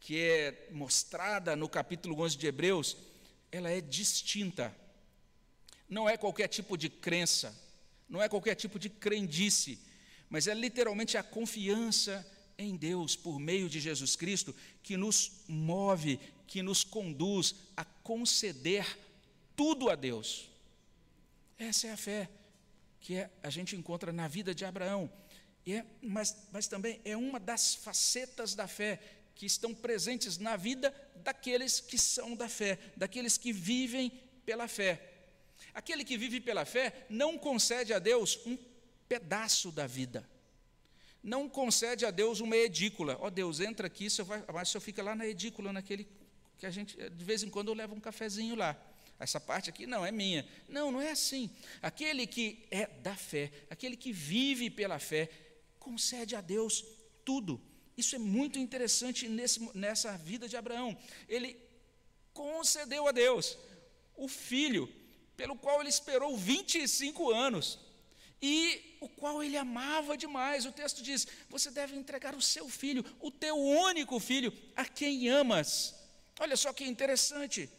que 0.00 0.20
é 0.20 0.68
mostrada 0.70 1.56
no 1.56 1.68
capítulo 1.68 2.20
11 2.22 2.36
de 2.36 2.46
Hebreus, 2.46 2.96
ela 3.50 3.70
é 3.70 3.80
distinta 3.80 4.74
não 5.88 6.08
é 6.08 6.16
qualquer 6.16 6.48
tipo 6.48 6.76
de 6.76 6.88
crença, 6.88 7.54
não 8.08 8.22
é 8.22 8.28
qualquer 8.28 8.54
tipo 8.54 8.78
de 8.78 8.88
crendice, 8.88 9.78
mas 10.34 10.48
é 10.48 10.52
literalmente 10.52 11.16
a 11.16 11.22
confiança 11.22 12.28
em 12.58 12.74
Deus 12.74 13.14
por 13.14 13.38
meio 13.38 13.68
de 13.68 13.78
Jesus 13.78 14.16
Cristo 14.16 14.52
que 14.82 14.96
nos 14.96 15.44
move, 15.46 16.18
que 16.48 16.60
nos 16.60 16.82
conduz 16.82 17.54
a 17.76 17.84
conceder 17.84 18.98
tudo 19.54 19.88
a 19.88 19.94
Deus. 19.94 20.50
Essa 21.56 21.86
é 21.86 21.92
a 21.92 21.96
fé 21.96 22.28
que 22.98 23.14
é, 23.14 23.30
a 23.44 23.48
gente 23.48 23.76
encontra 23.76 24.12
na 24.12 24.26
vida 24.26 24.52
de 24.52 24.64
Abraão. 24.64 25.08
É, 25.64 25.84
mas, 26.02 26.36
mas 26.50 26.66
também 26.66 27.00
é 27.04 27.16
uma 27.16 27.38
das 27.38 27.76
facetas 27.76 28.56
da 28.56 28.66
fé 28.66 28.98
que 29.36 29.46
estão 29.46 29.72
presentes 29.72 30.36
na 30.36 30.56
vida 30.56 30.92
daqueles 31.22 31.78
que 31.78 31.96
são 31.96 32.34
da 32.34 32.48
fé, 32.48 32.76
daqueles 32.96 33.38
que 33.38 33.52
vivem 33.52 34.10
pela 34.44 34.66
fé. 34.66 35.12
Aquele 35.72 36.02
que 36.02 36.18
vive 36.18 36.40
pela 36.40 36.64
fé 36.64 37.06
não 37.08 37.38
concede 37.38 37.94
a 37.94 38.00
Deus 38.00 38.40
um 38.44 38.58
pedaço 39.08 39.70
da 39.70 39.86
vida. 39.86 40.28
Não 41.22 41.48
concede 41.48 42.04
a 42.04 42.10
Deus 42.10 42.40
uma 42.40 42.56
edícula. 42.56 43.16
Ó 43.20 43.26
oh, 43.26 43.30
Deus, 43.30 43.60
entra 43.60 43.86
aqui, 43.86 44.08
vai, 44.22 44.44
mas 44.52 44.68
você 44.68 44.78
fica 44.78 45.02
lá 45.02 45.14
na 45.14 45.26
edícula, 45.26 45.72
naquele 45.72 46.06
que 46.58 46.66
a 46.66 46.70
gente, 46.70 46.96
de 46.96 47.24
vez 47.24 47.42
em 47.42 47.48
quando 47.48 47.68
eu 47.68 47.74
levo 47.74 47.94
um 47.94 48.00
cafezinho 48.00 48.54
lá. 48.54 48.76
Essa 49.18 49.40
parte 49.40 49.70
aqui 49.70 49.86
não 49.86 50.04
é 50.04 50.12
minha. 50.12 50.46
Não, 50.68 50.90
não 50.92 51.00
é 51.00 51.12
assim. 51.12 51.50
Aquele 51.80 52.26
que 52.26 52.66
é 52.70 52.86
da 52.86 53.16
fé, 53.16 53.50
aquele 53.70 53.96
que 53.96 54.12
vive 54.12 54.68
pela 54.68 54.98
fé, 54.98 55.30
concede 55.78 56.36
a 56.36 56.40
Deus 56.40 56.84
tudo. 57.24 57.60
Isso 57.96 58.16
é 58.16 58.18
muito 58.18 58.58
interessante 58.58 59.28
nesse, 59.28 59.60
nessa 59.74 60.16
vida 60.18 60.48
de 60.48 60.56
Abraão. 60.56 60.96
Ele 61.28 61.56
concedeu 62.32 63.06
a 63.06 63.12
Deus 63.12 63.56
o 64.16 64.28
filho, 64.28 64.92
pelo 65.36 65.56
qual 65.56 65.80
ele 65.80 65.88
esperou 65.88 66.36
25 66.36 67.30
anos 67.30 67.78
e 68.46 68.98
o 69.00 69.08
qual 69.08 69.42
ele 69.42 69.56
amava 69.56 70.18
demais. 70.18 70.66
O 70.66 70.72
texto 70.72 71.02
diz: 71.02 71.26
Você 71.48 71.70
deve 71.70 71.96
entregar 71.96 72.34
o 72.34 72.42
seu 72.42 72.68
filho, 72.68 73.02
o 73.18 73.30
teu 73.30 73.56
único 73.56 74.20
filho, 74.20 74.52
a 74.76 74.84
quem 74.84 75.30
amas. 75.30 75.94
Olha 76.38 76.54
só 76.54 76.70
que 76.70 76.84
interessante. 76.84 77.70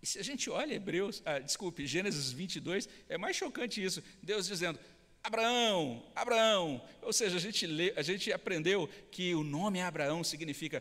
E 0.00 0.06
se 0.06 0.20
a 0.20 0.22
gente 0.22 0.48
olha 0.48 0.74
Hebreus, 0.74 1.20
ah, 1.24 1.40
desculpe, 1.40 1.84
Gênesis 1.84 2.30
22, 2.30 2.88
é 3.08 3.18
mais 3.18 3.34
chocante 3.34 3.82
isso. 3.82 4.00
Deus 4.22 4.46
dizendo: 4.46 4.78
Abraão, 5.20 6.04
Abraão. 6.14 6.80
Ou 7.02 7.12
seja, 7.12 7.38
a 7.38 7.40
gente, 7.40 7.66
lê, 7.66 7.92
a 7.96 8.02
gente 8.02 8.32
aprendeu 8.32 8.88
que 9.10 9.34
o 9.34 9.42
nome 9.42 9.80
Abraão 9.80 10.22
significa 10.22 10.80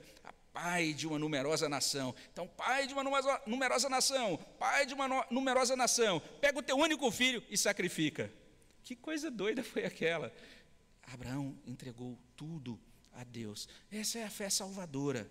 pai 0.54 0.94
de 0.94 1.08
uma 1.08 1.18
numerosa 1.18 1.68
nação. 1.70 2.14
Então, 2.32 2.48
pai 2.48 2.88
de 2.88 2.94
uma 2.94 3.04
numerosa 3.46 3.90
nação, 3.90 4.38
pai 4.60 4.86
de 4.86 4.94
uma 4.94 5.26
numerosa 5.30 5.76
nação, 5.76 6.20
pega 6.40 6.60
o 6.60 6.64
teu 6.64 6.78
único 6.78 7.10
filho 7.12 7.44
e 7.50 7.58
sacrifica. 7.58 8.32
Que 8.84 8.96
coisa 8.96 9.30
doida 9.30 9.64
foi 9.64 9.86
aquela? 9.86 10.34
Abraão 11.04 11.58
entregou 11.66 12.18
tudo 12.36 12.80
a 13.14 13.24
Deus. 13.24 13.68
Essa 13.92 14.20
é 14.20 14.24
a 14.24 14.30
fé 14.30 14.50
salvadora. 14.50 15.30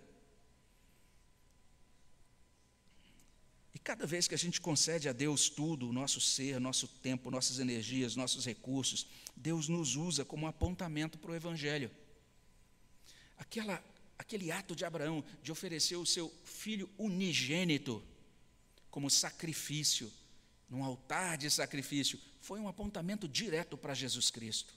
E 3.75 3.79
cada 3.79 4.07
vez 4.07 4.27
que 4.27 4.35
a 4.35 4.39
gente 4.39 4.61
concede 4.61 5.09
a 5.09 5.13
Deus 5.13 5.49
tudo, 5.49 5.89
o 5.89 5.93
nosso 5.93 6.21
ser, 6.21 6.61
nosso 6.61 6.87
tempo, 6.87 7.31
nossas 7.31 7.59
energias, 7.59 8.17
nossos 8.17 8.45
recursos, 8.45 9.07
Deus 9.37 9.69
nos 9.69 9.97
usa 9.97 10.25
como 10.25 10.47
apontamento 10.47 11.19
para 11.19 11.31
o 11.31 11.35
Evangelho. 11.35 11.91
Aquela, 13.39 13.83
aquele 14.21 14.53
ato 14.53 14.77
de 14.77 14.85
Abraão 14.85 15.25
de 15.43 15.51
oferecer 15.51 15.97
o 15.97 16.05
seu 16.05 16.31
filho 16.45 16.89
unigênito 16.99 18.03
como 18.91 19.09
sacrifício, 19.09 20.13
num 20.69 20.85
altar 20.85 21.39
de 21.39 21.51
sacrifício, 21.51 22.21
foi 22.41 22.61
um 22.61 22.69
apontamento 22.69 23.27
direto 23.27 23.79
para 23.79 23.95
Jesus 23.95 24.31
Cristo. 24.31 24.75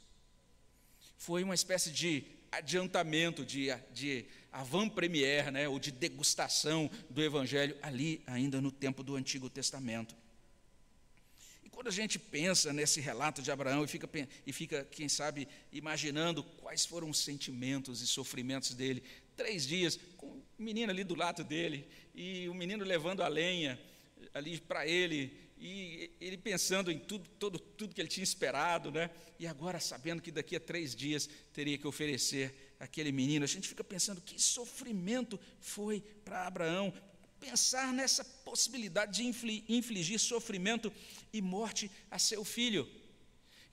Foi 1.17 1.43
uma 1.43 1.53
espécie 1.53 1.91
de 1.91 2.25
adiantamento, 2.51 3.45
de, 3.45 3.67
de 3.91 4.25
avant-première, 4.51 5.51
né, 5.51 5.67
ou 5.67 5.77
de 5.77 5.91
degustação 5.91 6.89
do 7.09 7.21
Evangelho, 7.21 7.75
ali 7.81 8.23
ainda 8.25 8.61
no 8.61 8.71
tempo 8.71 9.03
do 9.03 9.15
Antigo 9.15 9.49
Testamento. 9.49 10.15
E 11.63 11.69
quando 11.69 11.87
a 11.87 11.91
gente 11.91 12.19
pensa 12.19 12.71
nesse 12.71 13.01
relato 13.01 13.41
de 13.41 13.51
Abraão 13.51 13.83
e 13.83 13.87
fica, 13.87 14.09
e 14.45 14.53
fica, 14.53 14.85
quem 14.91 15.09
sabe, 15.09 15.47
imaginando 15.71 16.43
quais 16.43 16.85
foram 16.85 17.09
os 17.09 17.17
sentimentos 17.17 18.01
e 18.01 18.07
sofrimentos 18.07 18.73
dele, 18.73 19.03
três 19.35 19.65
dias, 19.65 19.99
com 20.17 20.27
o 20.27 20.43
menino 20.57 20.91
ali 20.91 21.03
do 21.03 21.15
lado 21.15 21.43
dele, 21.43 21.87
e 22.13 22.47
o 22.49 22.53
menino 22.53 22.83
levando 22.83 23.21
a 23.21 23.27
lenha 23.27 23.79
ali 24.33 24.59
para 24.59 24.87
ele, 24.87 25.35
e 25.57 26.11
ele 26.19 26.37
pensando 26.37 26.91
em 26.91 26.99
tudo, 26.99 27.29
todo, 27.39 27.57
tudo 27.57 27.93
que 27.93 28.01
ele 28.01 28.09
tinha 28.09 28.23
esperado, 28.23 28.91
né? 28.91 29.09
e 29.39 29.47
agora 29.47 29.79
sabendo 29.79 30.21
que 30.21 30.31
daqui 30.31 30.55
a 30.55 30.59
três 30.59 30.95
dias 30.95 31.29
teria 31.53 31.77
que 31.77 31.87
oferecer 31.87 32.75
aquele 32.79 33.11
menino, 33.11 33.45
a 33.45 33.47
gente 33.47 33.67
fica 33.67 33.83
pensando 33.83 34.21
que 34.21 34.41
sofrimento 34.41 35.39
foi 35.59 36.01
para 36.23 36.47
Abraão, 36.47 36.93
pensar 37.39 37.93
nessa 37.93 38.23
possibilidade 38.23 39.21
de 39.21 39.63
infligir 39.67 40.19
sofrimento 40.19 40.91
e 41.31 41.41
morte 41.41 41.91
a 42.09 42.17
seu 42.17 42.43
filho. 42.43 42.89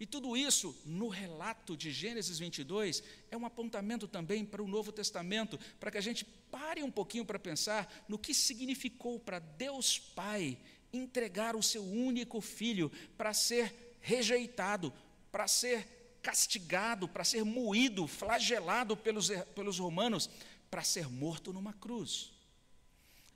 E 0.01 0.07
tudo 0.07 0.35
isso, 0.35 0.75
no 0.87 1.09
relato 1.09 1.77
de 1.77 1.91
Gênesis 1.91 2.39
22, 2.39 3.03
é 3.31 3.37
um 3.37 3.45
apontamento 3.45 4.09
também 4.09 4.47
para 4.47 4.63
o 4.63 4.67
Novo 4.67 4.91
Testamento, 4.91 5.61
para 5.79 5.91
que 5.91 5.99
a 5.99 6.01
gente 6.01 6.25
pare 6.25 6.83
um 6.83 6.91
pouquinho 6.91 7.27
para 7.27 7.39
pensar 7.39 8.07
no 8.09 8.19
que 8.19 8.33
significou 8.33 9.21
para 9.21 9.39
Deus 9.39 9.99
Pai 9.99 10.57
entregar 10.91 11.55
o 11.55 11.63
seu 11.63 11.85
único 11.85 12.41
filho 12.41 12.91
para 13.19 13.35
ser 13.35 13.99
rejeitado, 14.01 14.91
para 15.31 15.47
ser 15.47 16.19
castigado, 16.23 17.07
para 17.07 17.23
ser 17.23 17.45
moído, 17.45 18.07
flagelado 18.07 18.97
pelos, 18.97 19.29
pelos 19.55 19.79
romanos, 19.79 20.31
para 20.71 20.83
ser 20.83 21.11
morto 21.11 21.53
numa 21.53 21.75
cruz. 21.75 22.33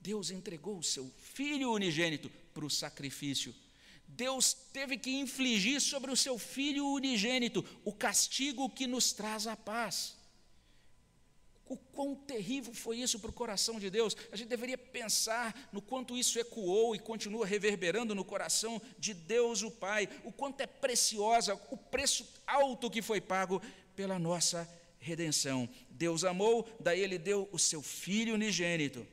Deus 0.00 0.30
entregou 0.30 0.78
o 0.78 0.82
seu 0.82 1.12
filho 1.18 1.72
unigênito 1.72 2.30
para 2.54 2.64
o 2.64 2.70
sacrifício. 2.70 3.54
Deus 4.06 4.54
teve 4.72 4.96
que 4.96 5.10
infligir 5.10 5.80
sobre 5.80 6.10
o 6.10 6.16
seu 6.16 6.38
filho 6.38 6.86
unigênito 6.88 7.64
o 7.84 7.92
castigo 7.92 8.70
que 8.70 8.86
nos 8.86 9.12
traz 9.12 9.46
a 9.46 9.56
paz. 9.56 10.16
O 11.66 11.76
quão 11.76 12.14
terrível 12.14 12.74
foi 12.74 12.98
isso 12.98 13.18
para 13.18 13.30
o 13.30 13.32
coração 13.32 13.80
de 13.80 13.88
Deus. 13.88 14.14
A 14.30 14.36
gente 14.36 14.48
deveria 14.48 14.76
pensar 14.76 15.68
no 15.72 15.80
quanto 15.80 16.16
isso 16.16 16.38
ecoou 16.38 16.94
e 16.94 16.98
continua 16.98 17.46
reverberando 17.46 18.14
no 18.14 18.24
coração 18.24 18.80
de 18.98 19.14
Deus 19.14 19.62
o 19.62 19.70
Pai, 19.70 20.08
o 20.24 20.30
quanto 20.30 20.60
é 20.60 20.66
preciosa, 20.66 21.58
o 21.70 21.76
preço 21.76 22.28
alto 22.46 22.90
que 22.90 23.00
foi 23.00 23.20
pago 23.20 23.62
pela 23.96 24.18
nossa 24.18 24.68
redenção. 24.98 25.68
Deus 25.88 26.22
amou, 26.22 26.68
daí 26.78 27.00
ele 27.00 27.18
deu 27.18 27.48
o 27.50 27.58
seu 27.58 27.82
filho 27.82 28.34
unigênito. 28.34 29.06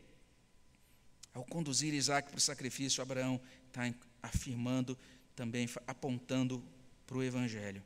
Ao 1.34 1.46
conduzir 1.46 1.94
Isaac 1.94 2.30
para 2.30 2.38
o 2.38 2.42
sacrifício, 2.42 3.02
Abraão 3.02 3.40
está 3.68 3.88
afirmando, 4.22 4.98
também 5.36 5.70
apontando 5.88 6.64
para 7.06 7.18
o 7.18 7.24
Evangelho. 7.24 7.84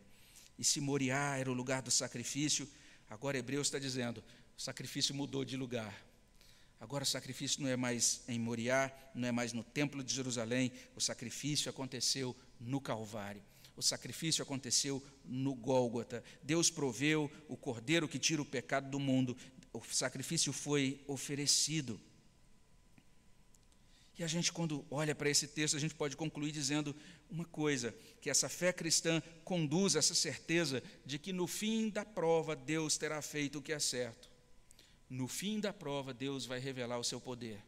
E 0.57 0.63
se 0.63 0.79
Moriá 0.79 1.37
era 1.37 1.51
o 1.51 1.53
lugar 1.53 1.81
do 1.81 1.91
sacrifício, 1.91 2.67
agora 3.09 3.37
Hebreus 3.37 3.67
está 3.67 3.79
dizendo: 3.79 4.23
o 4.57 4.61
sacrifício 4.61 5.13
mudou 5.13 5.43
de 5.43 5.57
lugar. 5.57 6.05
Agora 6.79 7.03
o 7.03 7.07
sacrifício 7.07 7.61
não 7.61 7.69
é 7.69 7.75
mais 7.75 8.21
em 8.27 8.37
Moriá, 8.37 8.91
não 9.13 9.27
é 9.27 9.31
mais 9.31 9.53
no 9.53 9.63
templo 9.63 10.03
de 10.03 10.13
Jerusalém, 10.13 10.71
o 10.95 11.01
sacrifício 11.01 11.69
aconteceu 11.69 12.35
no 12.59 12.79
Calvário. 12.79 13.41
O 13.75 13.81
sacrifício 13.81 14.41
aconteceu 14.41 15.03
no 15.25 15.53
Gólgota. 15.53 16.23
Deus 16.41 16.69
proveu 16.69 17.29
o 17.47 17.57
cordeiro 17.57 18.07
que 18.07 18.19
tira 18.19 18.41
o 18.41 18.45
pecado 18.45 18.89
do 18.89 18.99
mundo. 18.99 19.35
O 19.73 19.81
sacrifício 19.83 20.53
foi 20.53 21.01
oferecido. 21.07 21.99
E 24.17 24.23
a 24.23 24.27
gente, 24.27 24.51
quando 24.51 24.85
olha 24.89 25.13
para 25.13 25.29
esse 25.29 25.47
texto, 25.47 25.75
a 25.75 25.79
gente 25.79 25.93
pode 25.93 26.15
concluir 26.15 26.51
dizendo 26.51 26.95
uma 27.29 27.45
coisa: 27.45 27.93
que 28.21 28.29
essa 28.29 28.47
fé 28.47 28.71
cristã 28.71 29.21
conduz 29.43 29.95
a 29.95 29.99
essa 29.99 30.15
certeza 30.15 30.81
de 31.05 31.19
que 31.19 31.33
no 31.33 31.47
fim 31.47 31.89
da 31.89 32.05
prova 32.05 32.55
Deus 32.55 32.97
terá 32.97 33.21
feito 33.21 33.59
o 33.59 33.61
que 33.61 33.73
é 33.73 33.79
certo 33.79 34.35
no 35.09 35.27
fim 35.27 35.59
da 35.59 35.71
prova, 35.71 36.13
Deus 36.13 36.45
vai 36.45 36.59
revelar 36.59 36.97
o 36.97 37.03
seu 37.03 37.21
poder. 37.21 37.63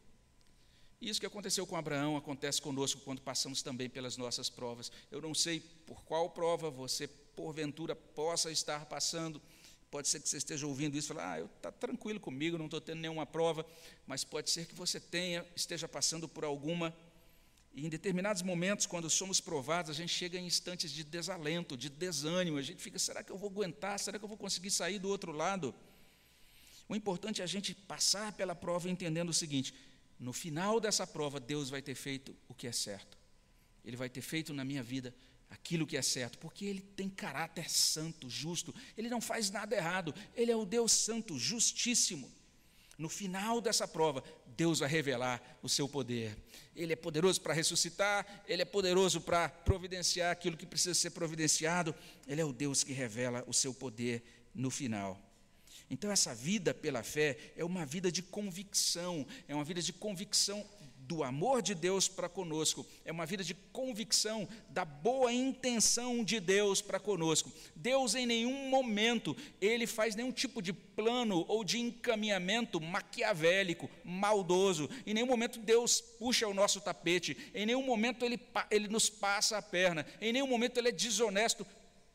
Isso 1.00 1.20
que 1.20 1.26
aconteceu 1.26 1.66
com 1.66 1.76
Abraão 1.76 2.16
acontece 2.16 2.60
conosco 2.60 3.00
quando 3.02 3.22
passamos 3.22 3.62
também 3.62 3.88
pelas 3.88 4.16
nossas 4.16 4.50
provas. 4.50 4.90
Eu 5.10 5.20
não 5.20 5.32
sei 5.32 5.60
por 5.86 6.02
qual 6.04 6.28
prova 6.30 6.70
você, 6.70 7.06
porventura, 7.06 7.94
possa 7.94 8.50
estar 8.50 8.86
passando. 8.86 9.40
Pode 9.90 10.08
ser 10.08 10.20
que 10.20 10.28
você 10.28 10.36
esteja 10.36 10.66
ouvindo 10.66 10.96
isso 10.96 11.12
e 11.12 11.14
falar, 11.14 11.34
ah, 11.34 11.40
está 11.56 11.72
tranquilo 11.72 12.20
comigo, 12.20 12.58
não 12.58 12.66
estou 12.66 12.80
tendo 12.80 13.00
nenhuma 13.00 13.24
prova, 13.24 13.64
mas 14.06 14.22
pode 14.22 14.50
ser 14.50 14.66
que 14.66 14.74
você 14.74 15.00
tenha, 15.00 15.46
esteja 15.56 15.88
passando 15.88 16.28
por 16.28 16.44
alguma. 16.44 16.94
E 17.74 17.86
em 17.86 17.88
determinados 17.88 18.42
momentos, 18.42 18.84
quando 18.84 19.08
somos 19.08 19.40
provados, 19.40 19.90
a 19.90 19.94
gente 19.94 20.12
chega 20.12 20.38
em 20.38 20.46
instantes 20.46 20.90
de 20.90 21.02
desalento, 21.04 21.76
de 21.76 21.88
desânimo. 21.88 22.58
A 22.58 22.62
gente 22.62 22.82
fica, 22.82 22.98
será 22.98 23.22
que 23.22 23.32
eu 23.32 23.38
vou 23.38 23.48
aguentar? 23.48 23.98
Será 23.98 24.18
que 24.18 24.24
eu 24.24 24.28
vou 24.28 24.36
conseguir 24.36 24.70
sair 24.70 24.98
do 24.98 25.08
outro 25.08 25.32
lado? 25.32 25.74
O 26.86 26.94
importante 26.94 27.40
é 27.40 27.44
a 27.44 27.46
gente 27.46 27.74
passar 27.74 28.32
pela 28.32 28.54
prova 28.54 28.90
entendendo 28.90 29.30
o 29.30 29.34
seguinte: 29.34 29.74
no 30.18 30.32
final 30.32 30.80
dessa 30.80 31.06
prova, 31.06 31.40
Deus 31.40 31.70
vai 31.70 31.80
ter 31.80 31.94
feito 31.94 32.36
o 32.46 32.54
que 32.54 32.66
é 32.66 32.72
certo. 32.72 33.16
Ele 33.84 33.96
vai 33.96 34.10
ter 34.10 34.20
feito 34.20 34.52
na 34.52 34.64
minha 34.64 34.82
vida 34.82 35.14
aquilo 35.50 35.86
que 35.86 35.96
é 35.96 36.02
certo, 36.02 36.38
porque 36.38 36.64
Ele 36.64 36.80
tem 36.80 37.08
caráter 37.08 37.70
santo, 37.70 38.28
justo. 38.28 38.74
Ele 38.96 39.08
não 39.08 39.20
faz 39.20 39.50
nada 39.50 39.74
errado. 39.76 40.14
Ele 40.34 40.50
é 40.50 40.56
o 40.56 40.64
Deus 40.64 40.92
santo, 40.92 41.38
justíssimo. 41.38 42.30
No 42.98 43.08
final 43.08 43.60
dessa 43.60 43.86
prova, 43.86 44.24
Deus 44.56 44.80
vai 44.80 44.88
revelar 44.88 45.40
o 45.62 45.68
seu 45.68 45.88
poder. 45.88 46.36
Ele 46.74 46.92
é 46.92 46.96
poderoso 46.96 47.40
para 47.40 47.54
ressuscitar, 47.54 48.42
ele 48.46 48.62
é 48.62 48.64
poderoso 48.64 49.20
para 49.20 49.48
providenciar 49.48 50.32
aquilo 50.32 50.56
que 50.56 50.66
precisa 50.66 50.94
ser 50.94 51.10
providenciado. 51.10 51.94
Ele 52.26 52.40
é 52.40 52.44
o 52.44 52.52
Deus 52.52 52.82
que 52.82 52.92
revela 52.92 53.44
o 53.46 53.54
seu 53.54 53.72
poder 53.72 54.22
no 54.52 54.68
final. 54.68 55.20
Então, 55.90 56.10
essa 56.10 56.34
vida 56.34 56.74
pela 56.74 57.02
fé 57.02 57.52
é 57.56 57.64
uma 57.64 57.86
vida 57.86 58.12
de 58.12 58.22
convicção, 58.22 59.26
é 59.46 59.54
uma 59.54 59.64
vida 59.64 59.80
de 59.80 59.92
convicção 59.92 60.66
do 61.08 61.24
amor 61.24 61.62
de 61.62 61.74
Deus 61.74 62.06
para 62.06 62.28
conosco, 62.28 62.86
é 63.02 63.10
uma 63.10 63.24
vida 63.24 63.42
de 63.42 63.54
convicção 63.54 64.46
da 64.68 64.84
boa 64.84 65.32
intenção 65.32 66.22
de 66.22 66.38
Deus 66.38 66.82
para 66.82 67.00
conosco. 67.00 67.50
Deus 67.74 68.14
em 68.14 68.26
nenhum 68.26 68.68
momento 68.68 69.34
ele 69.58 69.86
faz 69.86 70.14
nenhum 70.14 70.30
tipo 70.30 70.60
de 70.60 70.74
plano 70.74 71.46
ou 71.48 71.64
de 71.64 71.78
encaminhamento 71.80 72.78
maquiavélico, 72.78 73.88
maldoso. 74.04 74.90
Em 75.06 75.14
nenhum 75.14 75.26
momento 75.26 75.58
Deus 75.58 75.98
puxa 75.98 76.46
o 76.46 76.52
nosso 76.52 76.78
tapete, 76.82 77.34
em 77.54 77.64
nenhum 77.64 77.82
momento 77.82 78.22
ele, 78.22 78.38
ele 78.70 78.86
nos 78.86 79.08
passa 79.08 79.56
a 79.56 79.62
perna, 79.62 80.04
em 80.20 80.30
nenhum 80.30 80.46
momento 80.46 80.76
ele 80.76 80.90
é 80.90 80.92
desonesto 80.92 81.66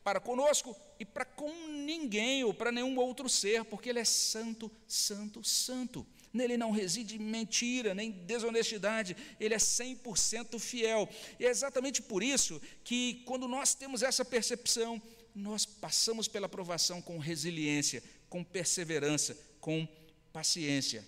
para 0.04 0.20
conosco 0.20 0.76
e 1.00 1.04
para 1.04 1.24
com 1.24 1.50
ninguém 1.66 2.44
ou 2.44 2.54
para 2.54 2.70
nenhum 2.70 2.96
outro 2.96 3.28
ser, 3.28 3.64
porque 3.64 3.88
ele 3.88 3.98
é 3.98 4.04
santo, 4.04 4.70
santo, 4.86 5.42
santo. 5.42 6.06
Nele 6.34 6.56
não 6.56 6.72
reside 6.72 7.16
mentira, 7.16 7.94
nem 7.94 8.10
desonestidade, 8.10 9.16
ele 9.38 9.54
é 9.54 9.58
100% 9.58 10.58
fiel. 10.58 11.08
E 11.38 11.46
é 11.46 11.48
exatamente 11.48 12.02
por 12.02 12.24
isso 12.24 12.60
que, 12.82 13.22
quando 13.24 13.46
nós 13.46 13.72
temos 13.72 14.02
essa 14.02 14.24
percepção, 14.24 15.00
nós 15.32 15.64
passamos 15.64 16.26
pela 16.26 16.48
provação 16.48 17.00
com 17.00 17.18
resiliência, 17.18 18.02
com 18.28 18.42
perseverança, 18.42 19.38
com 19.60 19.86
paciência. 20.32 21.04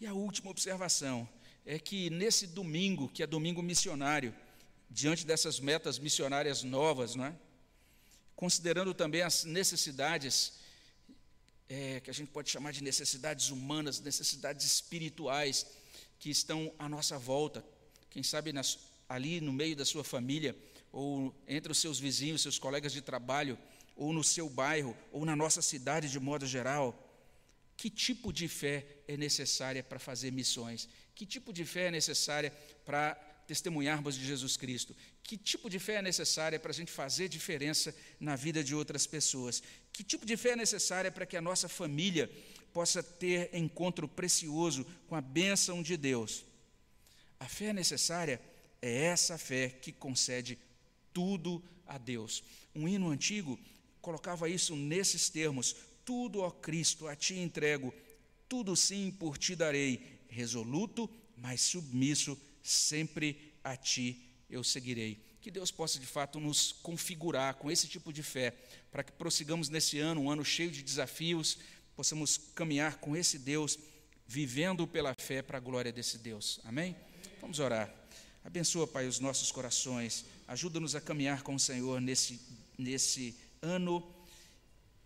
E 0.00 0.06
a 0.06 0.12
última 0.12 0.50
observação 0.50 1.28
é 1.64 1.78
que 1.78 2.10
nesse 2.10 2.44
domingo, 2.44 3.08
que 3.08 3.22
é 3.22 3.26
domingo 3.26 3.62
missionário, 3.62 4.34
diante 4.90 5.24
dessas 5.24 5.60
metas 5.60 5.96
missionárias 5.96 6.64
novas, 6.64 7.14
não 7.14 7.26
é? 7.26 7.36
considerando 8.34 8.92
também 8.94 9.22
as 9.22 9.44
necessidades 9.44 10.54
é, 11.70 12.00
que 12.00 12.10
a 12.10 12.12
gente 12.12 12.32
pode 12.32 12.50
chamar 12.50 12.72
de 12.72 12.82
necessidades 12.82 13.50
humanas, 13.50 14.00
necessidades 14.00 14.66
espirituais 14.66 15.64
que 16.18 16.28
estão 16.28 16.74
à 16.76 16.88
nossa 16.88 17.16
volta. 17.16 17.64
Quem 18.10 18.24
sabe 18.24 18.52
nas, 18.52 18.76
ali 19.08 19.40
no 19.40 19.52
meio 19.52 19.76
da 19.76 19.84
sua 19.84 20.02
família, 20.02 20.56
ou 20.90 21.32
entre 21.46 21.70
os 21.70 21.78
seus 21.78 22.00
vizinhos, 22.00 22.42
seus 22.42 22.58
colegas 22.58 22.92
de 22.92 23.00
trabalho, 23.00 23.56
ou 23.94 24.12
no 24.12 24.24
seu 24.24 24.50
bairro, 24.50 24.96
ou 25.12 25.24
na 25.24 25.36
nossa 25.36 25.62
cidade 25.62 26.10
de 26.10 26.18
modo 26.18 26.44
geral. 26.44 27.06
Que 27.76 27.88
tipo 27.88 28.32
de 28.32 28.48
fé 28.48 28.84
é 29.06 29.16
necessária 29.16 29.82
para 29.82 30.00
fazer 30.00 30.32
missões? 30.32 30.88
Que 31.14 31.24
tipo 31.24 31.52
de 31.52 31.64
fé 31.64 31.86
é 31.86 31.90
necessária 31.92 32.50
para 32.84 33.14
testemunharmos 33.46 34.16
de 34.16 34.26
Jesus 34.26 34.56
Cristo? 34.56 34.94
Que 35.22 35.36
tipo 35.36 35.70
de 35.70 35.78
fé 35.78 35.94
é 35.94 36.02
necessária 36.02 36.58
para 36.58 36.72
a 36.72 36.74
gente 36.74 36.90
fazer 36.90 37.28
diferença 37.28 37.94
na 38.18 38.34
vida 38.34 38.64
de 38.64 38.74
outras 38.74 39.06
pessoas? 39.06 39.62
Que 39.92 40.02
tipo 40.04 40.24
de 40.24 40.36
fé 40.36 40.50
é 40.50 40.56
necessária 40.56 41.10
para 41.10 41.26
que 41.26 41.36
a 41.36 41.42
nossa 41.42 41.68
família 41.68 42.30
possa 42.72 43.02
ter 43.02 43.50
encontro 43.52 44.08
precioso 44.08 44.86
com 45.08 45.14
a 45.14 45.20
bênção 45.20 45.82
de 45.82 45.96
Deus? 45.96 46.44
A 47.38 47.46
fé 47.46 47.72
necessária 47.72 48.40
é 48.82 49.04
essa 49.04 49.36
fé 49.36 49.68
que 49.68 49.92
concede 49.92 50.58
tudo 51.12 51.62
a 51.86 51.98
Deus. 51.98 52.42
Um 52.74 52.86
hino 52.86 53.10
antigo 53.10 53.58
colocava 54.00 54.48
isso 54.48 54.76
nesses 54.76 55.28
termos: 55.28 55.76
Tudo, 56.04 56.40
ó 56.40 56.50
Cristo, 56.50 57.08
a 57.08 57.16
ti 57.16 57.38
entrego, 57.38 57.92
tudo 58.48 58.76
sim 58.76 59.10
por 59.10 59.38
ti 59.38 59.54
darei, 59.54 60.20
resoluto, 60.28 61.10
mas 61.36 61.60
submisso 61.60 62.38
sempre 62.62 63.52
a 63.64 63.76
ti 63.76 64.22
eu 64.48 64.62
seguirei. 64.62 65.18
Que 65.40 65.50
Deus 65.50 65.70
possa 65.70 65.98
de 65.98 66.06
fato 66.06 66.38
nos 66.38 66.72
configurar 66.72 67.54
com 67.54 67.70
esse 67.70 67.88
tipo 67.88 68.12
de 68.12 68.22
fé, 68.22 68.54
para 68.90 69.02
que 69.02 69.12
prossigamos 69.12 69.68
nesse 69.68 69.98
ano, 69.98 70.22
um 70.22 70.30
ano 70.30 70.44
cheio 70.44 70.70
de 70.70 70.82
desafios, 70.82 71.58
possamos 71.94 72.36
caminhar 72.54 72.96
com 72.96 73.16
esse 73.16 73.38
Deus, 73.38 73.78
vivendo 74.26 74.86
pela 74.86 75.14
fé 75.14 75.42
para 75.42 75.58
a 75.58 75.60
glória 75.60 75.92
desse 75.92 76.18
Deus. 76.18 76.60
Amém? 76.64 76.96
Vamos 77.40 77.58
orar. 77.58 77.92
Abençoa, 78.44 78.86
Pai, 78.86 79.06
os 79.06 79.20
nossos 79.20 79.52
corações, 79.52 80.24
ajuda-nos 80.48 80.94
a 80.94 81.00
caminhar 81.00 81.42
com 81.42 81.54
o 81.54 81.60
Senhor 81.60 82.00
nesse, 82.00 82.40
nesse 82.78 83.36
ano. 83.60 84.02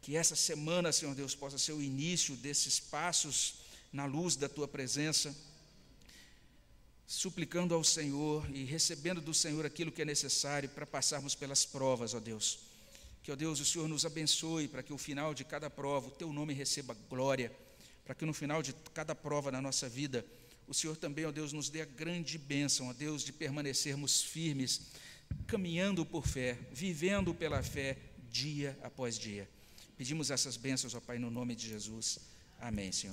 Que 0.00 0.16
essa 0.16 0.36
semana, 0.36 0.92
Senhor 0.92 1.14
Deus, 1.14 1.34
possa 1.34 1.58
ser 1.58 1.72
o 1.72 1.82
início 1.82 2.36
desses 2.36 2.78
passos 2.78 3.56
na 3.92 4.04
luz 4.06 4.36
da 4.36 4.48
tua 4.48 4.68
presença 4.68 5.34
suplicando 7.06 7.74
ao 7.74 7.84
Senhor 7.84 8.48
e 8.50 8.64
recebendo 8.64 9.20
do 9.20 9.34
Senhor 9.34 9.64
aquilo 9.64 9.92
que 9.92 10.02
é 10.02 10.04
necessário 10.04 10.68
para 10.68 10.86
passarmos 10.86 11.34
pelas 11.34 11.64
provas, 11.64 12.14
ó 12.14 12.20
Deus. 12.20 12.60
Que, 13.24 13.32
ó 13.32 13.34
Deus, 13.34 13.58
o 13.58 13.64
Senhor 13.64 13.88
nos 13.88 14.04
abençoe 14.04 14.68
para 14.68 14.82
que 14.82 14.92
o 14.92 14.98
final 14.98 15.32
de 15.32 15.44
cada 15.44 15.70
prova 15.70 16.08
o 16.08 16.10
teu 16.10 16.30
nome 16.30 16.52
receba 16.52 16.94
glória, 17.08 17.50
para 18.04 18.14
que 18.14 18.26
no 18.26 18.34
final 18.34 18.62
de 18.62 18.74
cada 18.92 19.14
prova 19.14 19.50
na 19.50 19.62
nossa 19.62 19.88
vida, 19.88 20.24
o 20.68 20.74
Senhor 20.74 20.94
também, 20.94 21.24
ó 21.24 21.32
Deus, 21.32 21.50
nos 21.50 21.70
dê 21.70 21.80
a 21.80 21.86
grande 21.86 22.36
bênção, 22.36 22.88
ó 22.88 22.92
Deus, 22.92 23.24
de 23.24 23.32
permanecermos 23.32 24.22
firmes, 24.22 24.88
caminhando 25.46 26.04
por 26.04 26.26
fé, 26.26 26.58
vivendo 26.70 27.32
pela 27.34 27.62
fé 27.62 27.96
dia 28.30 28.78
após 28.82 29.18
dia. 29.18 29.48
Pedimos 29.96 30.30
essas 30.30 30.58
bênçãos, 30.58 30.94
ó 30.94 31.00
Pai, 31.00 31.18
no 31.18 31.30
nome 31.30 31.54
de 31.54 31.66
Jesus. 31.66 32.18
Amém, 32.60 32.92
Senhor. 32.92 33.12